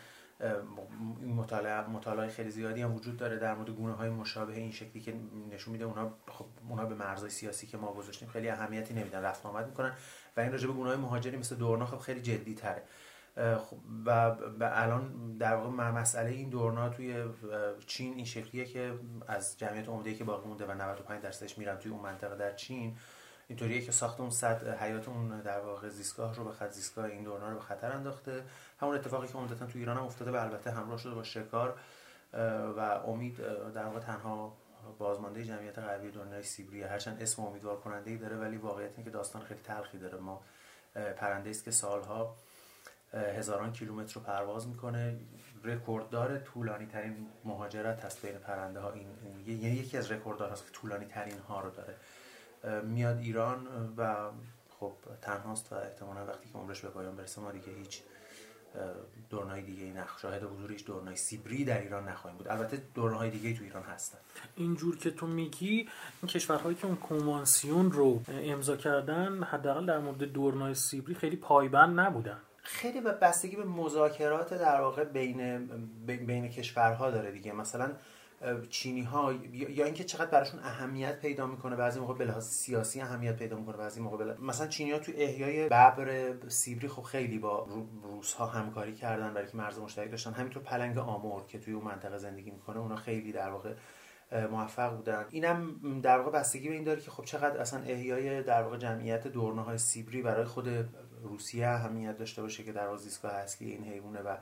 مطالعه 1.35 1.89
مطالعه 1.89 2.27
خیلی 2.27 2.51
زیادی 2.51 2.81
هم 2.81 2.95
وجود 2.95 3.17
داره 3.17 3.39
در 3.39 3.55
مورد 3.55 3.69
گونه 3.69 3.93
های 3.93 4.09
مشابه 4.09 4.53
این 4.53 4.71
شکلی 4.71 5.01
که 5.01 5.13
نشون 5.51 5.71
میده 5.71 5.85
اونا 5.85 6.13
خب 6.27 6.45
اونا 6.69 6.85
به 6.85 6.95
مرزهای 6.95 7.29
سیاسی 7.29 7.67
که 7.67 7.77
ما 7.77 7.93
گذاشتیم 7.93 8.27
خیلی 8.27 8.49
اهمیتی 8.49 8.93
نمیدن 8.93 9.21
رفت 9.21 9.45
آمد 9.45 9.67
می‌کنن. 9.67 9.93
و 10.37 10.39
این 10.39 10.51
راجع 10.51 10.67
به 10.67 10.73
گونه 10.73 10.89
های 10.89 10.97
مهاجری 10.97 11.37
مثل 11.37 11.55
دورنا 11.55 11.85
خب 11.85 11.97
خیلی 11.97 12.21
جدی 12.21 12.55
تره 12.55 12.83
خب 13.57 13.77
و 14.05 14.35
الان 14.61 15.37
در 15.37 15.55
واقع 15.55 15.69
مسئله 15.69 16.29
این 16.29 16.49
دورنا 16.49 16.89
توی 16.89 17.23
چین 17.87 18.13
این 18.13 18.25
شکلیه 18.25 18.65
که 18.65 18.93
از 19.27 19.57
جمعیت 19.57 19.89
عمده 19.89 20.13
که 20.13 20.23
باقی 20.23 20.47
مونده 20.47 20.65
و 20.65 20.71
95 20.71 21.21
درصدش 21.23 21.57
میرن 21.57 21.77
توی 21.77 21.91
اون 21.91 22.01
منطقه 22.01 22.35
در 22.35 22.53
چین 22.53 22.97
اینطوریه 23.49 23.81
که 23.81 23.91
ساخت 23.91 24.19
اون 24.19 24.29
صد 24.29 24.67
حیات 24.67 25.07
اون 25.07 25.41
در 25.41 25.59
واقع 25.59 25.89
زیستگاه 25.89 26.35
رو 26.35 26.43
به 26.43 26.51
خط 26.51 26.71
زیستگاه 26.71 27.05
این 27.05 27.23
دورنا 27.23 27.49
رو 27.49 27.55
به 27.55 27.61
خطر 27.61 27.91
انداخته. 27.91 28.43
همون 28.81 28.95
اتفاقی 28.95 29.27
که 29.27 29.33
عمدتا 29.33 29.65
تو 29.65 29.79
ایران 29.79 29.97
هم 29.97 30.03
افتاده 30.03 30.31
و 30.31 30.35
البته 30.35 30.71
همراه 30.71 30.97
شده 30.97 31.13
با 31.13 31.23
شکار 31.23 31.79
و 32.77 32.79
امید 33.07 33.37
در 33.73 33.85
واقع 33.85 33.99
تنها 33.99 34.57
بازمانده 34.99 35.45
جمعیت 35.45 35.79
غربی 35.79 36.11
دنیای 36.11 36.43
سیبری 36.43 36.83
هرچند 36.83 37.21
اسم 37.21 37.41
امیدوار 37.41 37.79
کننده 37.79 38.11
ای 38.11 38.17
داره 38.17 38.35
ولی 38.35 38.57
واقعیت 38.57 38.91
اینه 38.91 39.03
که 39.03 39.09
داستان 39.09 39.41
خیلی 39.41 39.59
تلخی 39.63 39.97
داره. 39.97 40.17
ما 40.17 40.41
پرنده 41.17 41.49
است 41.49 41.63
که 41.63 41.71
سالها 41.71 42.35
هزاران 43.13 43.71
کیلومتر 43.71 44.13
رو 44.15 44.21
پرواز 44.21 44.67
می‌کنه. 44.67 45.19
رکورددار 45.63 46.37
طولانی 46.37 46.85
ترین 46.85 47.27
مهاجرت 47.45 48.05
هست 48.05 48.25
بین 48.25 48.37
پرنده 48.37 48.79
ها 48.79 48.91
این 48.91 49.07
یعنی 49.47 49.75
یکی 49.75 49.97
از 49.97 50.11
رکورددار 50.11 50.51
هست 50.51 50.65
که 50.65 50.71
طولانی 50.71 51.05
ترین 51.05 51.39
ها 51.39 51.61
رو 51.61 51.69
داره. 51.69 51.95
میاد 52.83 53.17
ایران 53.17 53.67
و 53.97 54.29
خب 54.79 54.93
تنهاست 55.21 55.73
و 55.73 55.75
احتمالا 55.75 56.25
وقتی 56.25 56.49
که 56.49 56.57
عمرش 56.57 56.81
به 56.81 56.87
پایان 56.89 57.15
برسه 57.15 57.41
ما 57.41 57.51
دیگه 57.51 57.73
هیچ 57.73 58.01
دورنای 59.29 59.61
دیگه 59.61 59.83
ای 59.83 59.91
نخ 59.91 60.19
شاهد 60.19 60.43
حضور 60.43 60.71
هیچ 60.71 60.85
دورنای 60.85 61.15
سیبری 61.15 61.65
در 61.65 61.81
ایران 61.81 62.09
نخواهیم 62.09 62.37
بود. 62.37 62.47
البته 62.47 62.81
دورنای 62.95 63.29
دیگه 63.29 63.53
تو 63.53 63.63
ایران 63.63 63.83
هستن. 63.83 64.17
اینجور 64.55 64.97
که 64.97 65.11
تو 65.11 65.27
میگی 65.27 65.89
این 66.21 66.29
کشورهایی 66.29 66.75
که 66.75 66.85
اون 66.85 66.95
کنوانسیون 66.95 67.91
رو 67.91 68.21
امضا 68.27 68.77
کردن 68.77 69.43
حداقل 69.43 69.85
در 69.85 69.99
مورد 69.99 70.23
دورنای 70.23 70.75
سیبری 70.75 71.15
خیلی 71.15 71.35
پایبند 71.35 71.99
نبودن. 71.99 72.37
خیلی 72.63 73.01
به 73.01 73.11
بستگی 73.11 73.55
به 73.55 73.65
مذاکرات 73.65 74.53
در 74.53 74.81
واقع 74.81 75.03
بین 75.03 75.67
بین 76.05 76.49
کشورها 76.49 77.11
داره 77.11 77.31
دیگه. 77.31 77.51
مثلا 77.51 77.91
چینی 78.69 79.01
ها 79.01 79.33
یا 79.53 79.85
اینکه 79.85 80.03
چقدر 80.03 80.31
براشون 80.31 80.59
اهمیت 80.59 81.19
پیدا 81.19 81.47
می‌کنه 81.47 81.75
بعضی 81.75 81.99
موقع 81.99 82.13
به 82.13 82.25
لحاظ 82.25 82.45
سیاسی 82.47 83.01
اهمیت 83.01 83.35
پیدا 83.35 83.57
می‌کنه 83.57 83.77
بعضی 83.77 84.01
موقع 84.01 84.17
بله. 84.17 84.35
مثلا 84.41 84.67
چینی 84.67 84.91
ها 84.91 84.99
تو 84.99 85.11
احیای 85.15 85.65
ببر 85.65 86.33
سیبری 86.47 86.87
خب 86.87 87.01
خیلی 87.01 87.39
با 87.39 87.67
روس 88.03 88.33
ها 88.33 88.45
همکاری 88.45 88.95
کردن 88.95 89.33
برای 89.33 89.47
که 89.47 89.57
مرز 89.57 89.79
مشترک 89.79 90.11
داشتن 90.11 90.33
همینطور 90.33 90.63
پلنگ 90.63 90.97
آمور 90.97 91.45
که 91.47 91.59
توی 91.59 91.73
اون 91.73 91.83
منطقه 91.83 92.17
زندگی 92.17 92.51
می‌کنه 92.51 92.77
اونا 92.77 92.95
خیلی 92.95 93.31
در 93.31 93.49
واقع 93.49 93.73
موفق 94.51 94.95
بودن 94.95 95.25
اینم 95.29 95.79
در 96.01 96.17
واقع 96.17 96.39
بستگی 96.39 96.69
به 96.69 96.75
این 96.75 96.83
داره 96.83 97.01
که 97.01 97.11
خب 97.11 97.23
چقدر 97.23 97.57
اصلا 97.57 97.83
احیای 97.83 98.43
در 98.43 98.63
واقع 98.63 98.77
جمعیت 98.77 99.27
دورنه 99.27 99.61
های 99.61 99.77
سیبری 99.77 100.21
برای 100.21 100.45
خود 100.45 100.67
روسیه 101.23 101.67
اهمیت 101.67 102.17
داشته 102.17 102.41
باشه 102.41 102.63
که 102.63 102.71
در 102.71 102.85
واقع 102.85 102.97
زیستگاه 102.97 103.33
اصلی 103.33 103.71
این 103.71 103.83
حیوانه 103.83 104.21
و 104.21 104.37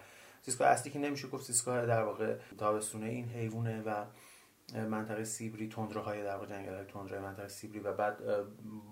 زیستگاه 0.47 0.67
اصلی 0.67 0.91
که 0.91 0.99
نمیشه 0.99 1.27
گفت 1.27 1.45
زیستگاه 1.45 1.85
در 1.85 2.03
واقع 2.03 2.35
تابستونه 2.57 3.05
این 3.05 3.29
حیوانه 3.29 3.81
و 3.81 4.05
منطقه 4.89 5.23
سیبری 5.23 5.69
تندروهای 5.69 6.23
در 6.23 6.35
واقع 6.35 6.45
جنگل 6.45 6.83
تندروهای 6.83 7.25
منطقه 7.25 7.47
سیبری 7.47 7.79
و 7.79 7.93
بعد 7.93 8.17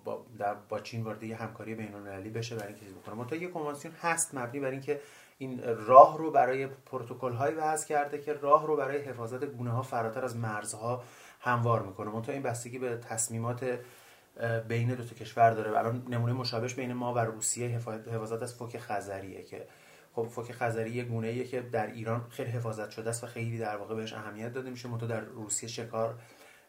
با, 0.05 0.25
در 0.39 0.53
با 0.53 0.79
چین 0.79 1.03
وارد 1.03 1.23
یه 1.23 1.35
همکاری 1.35 1.75
بین 1.75 1.95
المللی 1.95 2.29
بشه 2.29 2.55
برای 2.55 2.73
اینکه 2.73 2.85
بکنه. 2.85 3.15
منتها 3.15 3.39
یه 3.39 3.47
کنوانسیون 3.47 3.93
هست 4.01 4.35
مبنی 4.35 4.59
بر 4.59 4.69
اینکه 4.69 5.01
این 5.37 5.63
راه 5.63 6.17
رو 6.17 6.31
برای 6.31 6.67
پروتکل 6.67 7.31
های 7.31 7.53
وضع 7.53 7.87
کرده 7.87 8.21
که 8.21 8.33
راه 8.33 8.67
رو 8.67 8.75
برای 8.75 8.97
حفاظت 8.97 9.45
گونه 9.45 9.71
ها 9.71 9.81
فراتر 9.81 10.25
از 10.25 10.37
مرزها 10.37 11.03
هموار 11.39 11.81
می‌کنه. 11.81 12.11
منتها 12.11 12.33
این 12.33 12.41
بستگی 12.41 12.79
به 12.79 12.97
تصمیمات 12.97 13.79
بین 14.67 14.95
دو 14.95 15.03
تا 15.03 15.15
کشور 15.15 15.51
داره. 15.51 15.79
الان 15.79 16.05
نمونه 16.09 16.33
مشابهش 16.33 16.73
بین 16.73 16.93
ما 16.93 17.13
و 17.13 17.19
روسیه 17.19 17.67
حفاظت 17.77 18.43
از 18.43 18.55
فوک 18.55 18.77
خزریه 18.77 19.43
که 19.43 19.67
خب 20.15 20.27
فوک 20.27 20.51
خزری 20.51 20.91
یه 20.91 21.03
گونه 21.03 21.27
ایه 21.27 21.43
که 21.43 21.61
در 21.61 21.87
ایران 21.87 22.25
خیلی 22.29 22.49
حفاظت 22.49 22.89
شده 22.89 23.09
است 23.09 23.23
و 23.23 23.27
خیلی 23.27 23.57
در 23.57 23.77
واقع 23.77 23.95
بهش 23.95 24.13
اهمیت 24.13 24.53
داده 24.53 24.69
میشه. 24.69 24.87
منتها 24.87 25.07
در 25.07 25.19
روسیه 25.19 25.69
شکار 25.69 26.19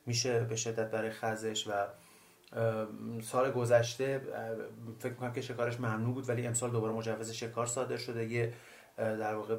میشه 0.07 0.45
به 0.45 0.57
شدت 0.57 0.91
برای 0.91 1.11
خزش 1.11 1.67
و 1.67 1.73
سال 3.23 3.51
گذشته 3.51 4.21
فکر 4.99 5.13
می‌کنم 5.13 5.33
که 5.33 5.41
شکارش 5.41 5.81
ممنوع 5.81 6.15
بود 6.15 6.29
ولی 6.29 6.47
امسال 6.47 6.71
دوباره 6.71 6.93
مجوز 6.93 7.31
شکار 7.31 7.67
صادر 7.67 7.97
شده. 7.97 8.27
یه 8.27 8.53
در 8.97 9.35
واقع 9.35 9.57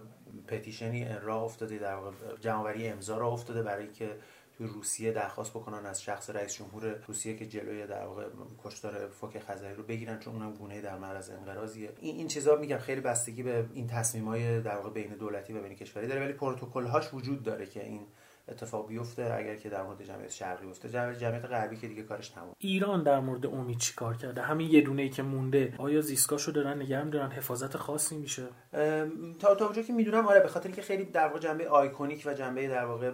پتیشنی 0.48 1.08
راه 1.22 1.44
افتاده 1.44 1.78
در 1.78 1.96
واقع 1.96 2.12
جمعوری 2.40 2.88
امضا 2.88 3.18
راه 3.18 3.34
افتاده 3.34 3.64
برای 3.64 3.92
که 3.92 4.18
توی 4.58 4.68
روسیه 4.68 5.12
درخواست 5.12 5.52
بکنن 5.52 5.86
از 5.86 6.04
شخص 6.04 6.30
رئیس 6.30 6.54
جمهور 6.54 6.96
روسیه 7.08 7.36
که 7.36 7.46
جلوی 7.46 7.88
در 7.88 8.06
واقع 8.06 8.26
کشتار 8.64 9.08
فوک 9.08 9.40
خزری 9.40 9.74
رو 9.74 9.84
بگیرن 9.84 10.20
چون 10.20 10.34
اونم 10.34 10.54
گونه 10.54 10.82
در 10.82 10.98
معرض 10.98 11.30
انقراضیه. 11.30 11.94
این 12.00 12.16
این 12.16 12.28
چیزا 12.28 12.56
میگم 12.56 12.78
خیلی 12.78 13.02
بستگی 13.02 13.44
به 13.44 13.66
این 13.74 13.88
تصمیمای 13.88 14.62
در 14.62 14.76
واقع 14.76 14.90
بین 14.90 15.14
دولتی 15.14 15.54
و 15.54 15.62
بین 15.62 15.76
کشوری 15.76 16.08
داره 16.08 16.22
ولی 16.22 16.34
پروتکل 16.34 16.86
هاش 16.86 17.14
وجود 17.14 17.44
داره 17.44 17.66
که 17.66 17.86
این 17.86 18.08
اتفاق 18.50 18.88
بیفته 18.88 19.34
اگر 19.34 19.56
که 19.56 19.70
در 19.70 19.84
مورد 19.84 20.04
جمعیت 20.04 20.32
شرقی 20.32 20.66
بیفته. 20.66 20.90
جمعیت 20.90 21.46
غربی 21.46 21.78
که 21.78 21.88
دیگه 21.88 22.04
کارش 22.04 22.30
تموم 22.30 22.56
ایران 22.58 23.04
در 23.04 23.20
مورد 23.20 23.46
امید 23.46 23.78
چیکار 23.78 24.18
کرده؟ 24.18 24.42
همین 24.42 24.72
یه 24.72 24.82
دونه 24.82 25.02
ای 25.02 25.10
که 25.10 25.24
مونده. 25.24 25.74
آیا 25.78 26.02
زیستگاهشو 26.02 26.52
دارن 26.52 26.82
نگه 26.82 27.06
دارن 27.06 27.32
حفاظت 27.32 27.78
خاصی 27.78 28.18
میشه؟ 28.18 28.48
تا 29.40 29.56
تا 29.56 29.66
اونجا 29.66 29.82
که 29.82 29.94
می‌دونم 29.94 30.28
آره 30.28 30.40
به 30.40 30.48
خاطر 30.48 30.68
اینکه 30.68 30.82
خیلی 30.82 31.06
در 31.06 31.28
واقع 31.28 31.40
جنبه 31.40 31.70
آیکونیک 31.70 32.24
و 32.26 32.34
جنبه 32.34 32.68
در 32.68 32.86
واقع 32.86 33.12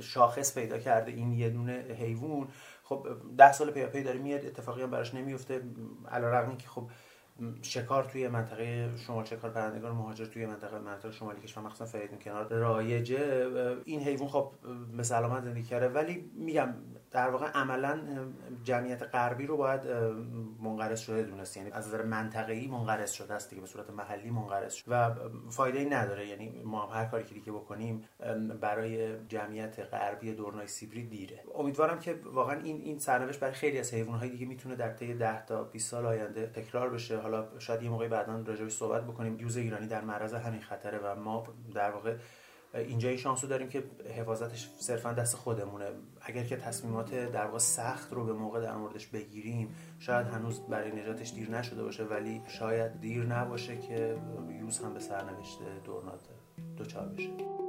شاخص 0.00 0.54
پیدا 0.54 0.78
کرده 0.78 1.12
این 1.12 1.32
یه 1.32 1.50
دونه 1.50 1.72
حیوان. 1.72 2.48
خب 2.82 3.06
ده 3.38 3.52
سال 3.52 3.70
پیاپی 3.70 4.02
داره 4.02 4.18
میاد 4.18 4.46
اتفاقی 4.46 4.82
هم 4.82 4.90
براش 4.90 5.14
نمیفته. 5.14 5.62
علیرغم 6.12 6.56
که 6.56 6.68
خب 6.68 6.88
شکار 7.62 8.04
توی 8.04 8.28
منطقه 8.28 8.90
شمال 8.96 9.24
شکار 9.24 9.50
پرندگان 9.50 9.92
مهاجر 9.92 10.24
توی 10.24 10.46
منطقه 10.46 10.78
منطقه 10.78 11.10
شمالی 11.10 11.40
کشور 11.40 11.62
مخصوصا 11.62 11.86
فریدون 11.86 12.18
کنار 12.18 12.48
رایجه 12.48 13.46
این 13.84 14.00
حیوان 14.00 14.28
خب 14.28 14.52
به 14.96 15.02
سلامت 15.02 15.44
زندگی 15.44 15.62
کرده. 15.62 15.88
ولی 15.88 16.30
میگم 16.34 16.74
در 17.10 17.30
واقع 17.30 17.46
عملا 17.46 18.00
جمعیت 18.64 19.02
غربی 19.02 19.46
رو 19.46 19.56
باید 19.56 19.80
منقرض 20.62 21.00
شده 21.00 21.22
دونست. 21.22 21.56
یعنی 21.56 21.70
از 21.70 21.88
نظر 21.88 22.02
منطقه‌ای 22.02 22.66
منقرض 22.66 23.10
شده 23.10 23.34
است 23.34 23.50
دیگه 23.50 23.62
به 23.62 23.68
صورت 23.68 23.90
محلی 23.90 24.30
منقرض 24.30 24.74
شده. 24.74 24.96
و 24.96 25.14
فایده 25.50 25.78
ای 25.78 25.84
نداره. 25.86 26.26
یعنی 26.26 26.62
ما 26.64 26.86
هر 26.86 27.04
کاری 27.04 27.24
که 27.24 27.34
دیگه 27.34 27.52
بکنیم 27.52 28.04
برای 28.60 29.16
جمعیت 29.28 29.78
غربی 29.78 30.34
دورنای 30.34 30.66
سیبری 30.66 31.06
دیره. 31.06 31.44
امیدوارم 31.54 31.98
که 31.98 32.20
واقعا 32.24 32.60
این 32.60 32.80
این 32.80 32.98
سرنوشت 32.98 33.40
برای 33.40 33.54
خیلی 33.54 33.78
از 33.78 33.94
حیوانات 33.94 34.22
دیگه 34.22 34.46
می‌تونه 34.46 34.76
در 34.76 34.92
طی 34.92 35.14
10 35.14 35.46
تا 35.46 35.64
20 35.64 35.90
سال 35.90 36.06
آینده 36.06 36.46
تکرار 36.46 36.90
بشه. 36.90 37.25
حالا 37.26 37.58
شاید 37.58 37.82
یه 37.82 37.90
موقعی 37.90 38.08
بعدا 38.08 38.42
راجعش 38.46 38.72
صحبت 38.72 39.04
بکنیم. 39.04 39.40
یوز 39.40 39.56
ایرانی 39.56 39.86
در 39.86 40.00
معرض 40.00 40.34
همین 40.34 40.60
خطره 40.60 40.98
و 40.98 41.14
ما 41.14 41.44
در 41.74 41.90
واقع 41.90 42.16
اینجا 42.74 43.08
این 43.08 43.18
شانس 43.18 43.44
رو 43.44 43.50
داریم 43.50 43.68
که 43.68 43.84
حفاظتش 44.16 44.70
صرفا 44.78 45.12
دست 45.12 45.36
خودمونه. 45.36 45.86
اگر 46.20 46.44
که 46.44 46.56
تصمیمات 46.56 47.14
در 47.14 47.46
واقع 47.46 47.58
سخت 47.58 48.12
رو 48.12 48.24
به 48.24 48.32
موقع 48.32 48.60
در 48.60 48.76
موردش 48.76 49.06
بگیریم 49.06 49.74
شاید 49.98 50.26
هنوز 50.26 50.60
برای 50.60 50.92
نجاتش 50.92 51.32
دیر 51.32 51.50
نشده 51.50 51.82
باشه 51.82 52.04
ولی 52.04 52.42
شاید 52.48 53.00
دیر 53.00 53.24
نباشه 53.24 53.78
که 53.78 54.16
یوز 54.60 54.78
هم 54.78 54.94
به 54.94 55.00
سرنوشت 55.00 55.58
دورنات 55.84 56.20
دوچار 56.76 57.08
بشه. 57.08 57.65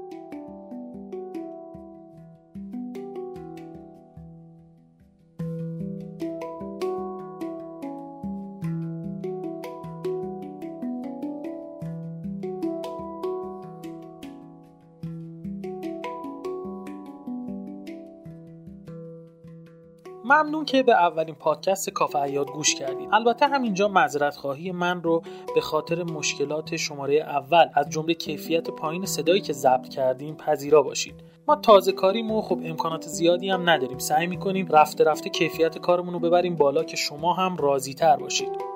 ممنون 20.30 20.66
که 20.66 20.84
به 20.84 20.94
اولین 20.94 21.36
پادکست 21.36 21.90
کافه 21.90 22.20
عیاد 22.20 22.52
گوش 22.52 22.76
کردید. 22.76 23.10
البته 23.12 23.48
همینجا 23.48 23.88
معذرت 23.88 24.36
خواهی 24.36 24.72
من 24.72 25.04
رو 25.04 25.22
به 25.56 25.62
خاطر 25.62 26.04
مشکلات 26.04 26.76
شماره 26.76 27.16
اول 27.16 27.66
از 27.74 27.90
جمله 27.90 28.14
کیفیت 28.14 28.70
پایین 28.70 29.06
صدایی 29.06 29.42
که 29.42 29.54
ضبط 29.54 29.90
کردیم 29.90 30.36
پذیرا 30.36 30.84
باشید. 30.84 31.16
ما 31.48 31.56
تازه 31.56 31.92
کاریم 31.92 32.32
و 32.32 32.42
خب 32.42 32.60
امکانات 32.64 33.08
زیادی 33.08 33.50
هم 33.50 33.70
نداریم. 33.70 33.98
سعی 33.98 34.28
می‌کنیم 34.28 34.68
رفته 34.68 35.04
رفته 35.04 35.30
کیفیت 35.30 35.78
کارمون 35.78 36.14
رو 36.14 36.20
ببریم 36.20 36.56
بالا 36.56 36.84
که 36.84 36.98
شما 36.98 37.34
هم 37.34 37.58
راضی 37.58 37.94
تر 37.94 38.16
باشید. 38.16 38.67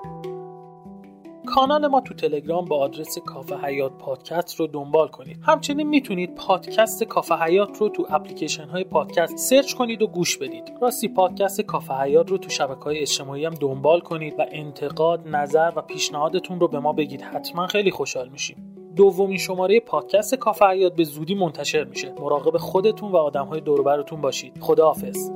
کانال 1.52 1.88
ما 1.88 2.02
تو 2.02 2.14
تلگرام 2.14 2.66
با 2.66 2.78
آدرس 2.78 3.18
کافه 3.18 3.56
حیات 3.56 3.92
پادکست 3.92 4.60
رو 4.60 4.68
دنبال 4.68 5.08
کنید. 5.08 5.38
همچنین 5.42 5.88
می‌تونید 5.88 6.36
پادکست 6.36 7.04
کافه 7.04 7.36
حیات 7.36 7.78
رو 7.78 7.90
تو 7.90 8.06
اپلیکیشن 8.10 8.68
های 8.68 8.84
پادکست 8.84 9.38
سرچ 9.38 9.74
کنید 9.74 10.02
و 10.02 10.08
گوش 10.08 10.38
بدید. 10.38 10.74
راستی 10.82 11.08
پادکست 11.08 11.62
کافه 11.62 11.94
حیات 11.94 12.30
رو 12.30 12.38
تو 12.38 12.50
شبکه 12.50 12.84
های 12.84 13.00
اجتماعی 13.00 13.46
هم 13.46 13.54
دنبال 13.54 14.00
کنید 14.00 14.36
و 14.38 14.46
انتقاد 14.52 15.28
نظر 15.28 15.72
و 15.76 15.82
پیشنهادتون 15.82 16.60
رو 16.60 16.68
به 16.68 16.80
ما 16.80 16.94
بگید. 16.94 17.22
حتما 17.22 17.68
خیلی 17.68 17.92
خوشحال 17.92 18.30
میشیم. 18.30 18.76
دومین 18.96 19.38
شماره 19.38 19.80
پادکست 19.80 20.36
کافه 20.36 20.66
حیات 20.66 20.96
به 20.96 21.04
زودی 21.04 21.36
منتشر 21.36 21.84
میشه. 21.84 22.14
مراقب 22.20 22.58
خودتون 22.58 23.12
و 23.12 23.18
آدمهای 23.18 23.62
دور 23.62 23.82
براتون 23.82 24.22
باشید. 24.22 24.58
خداحافظ. 24.60 25.32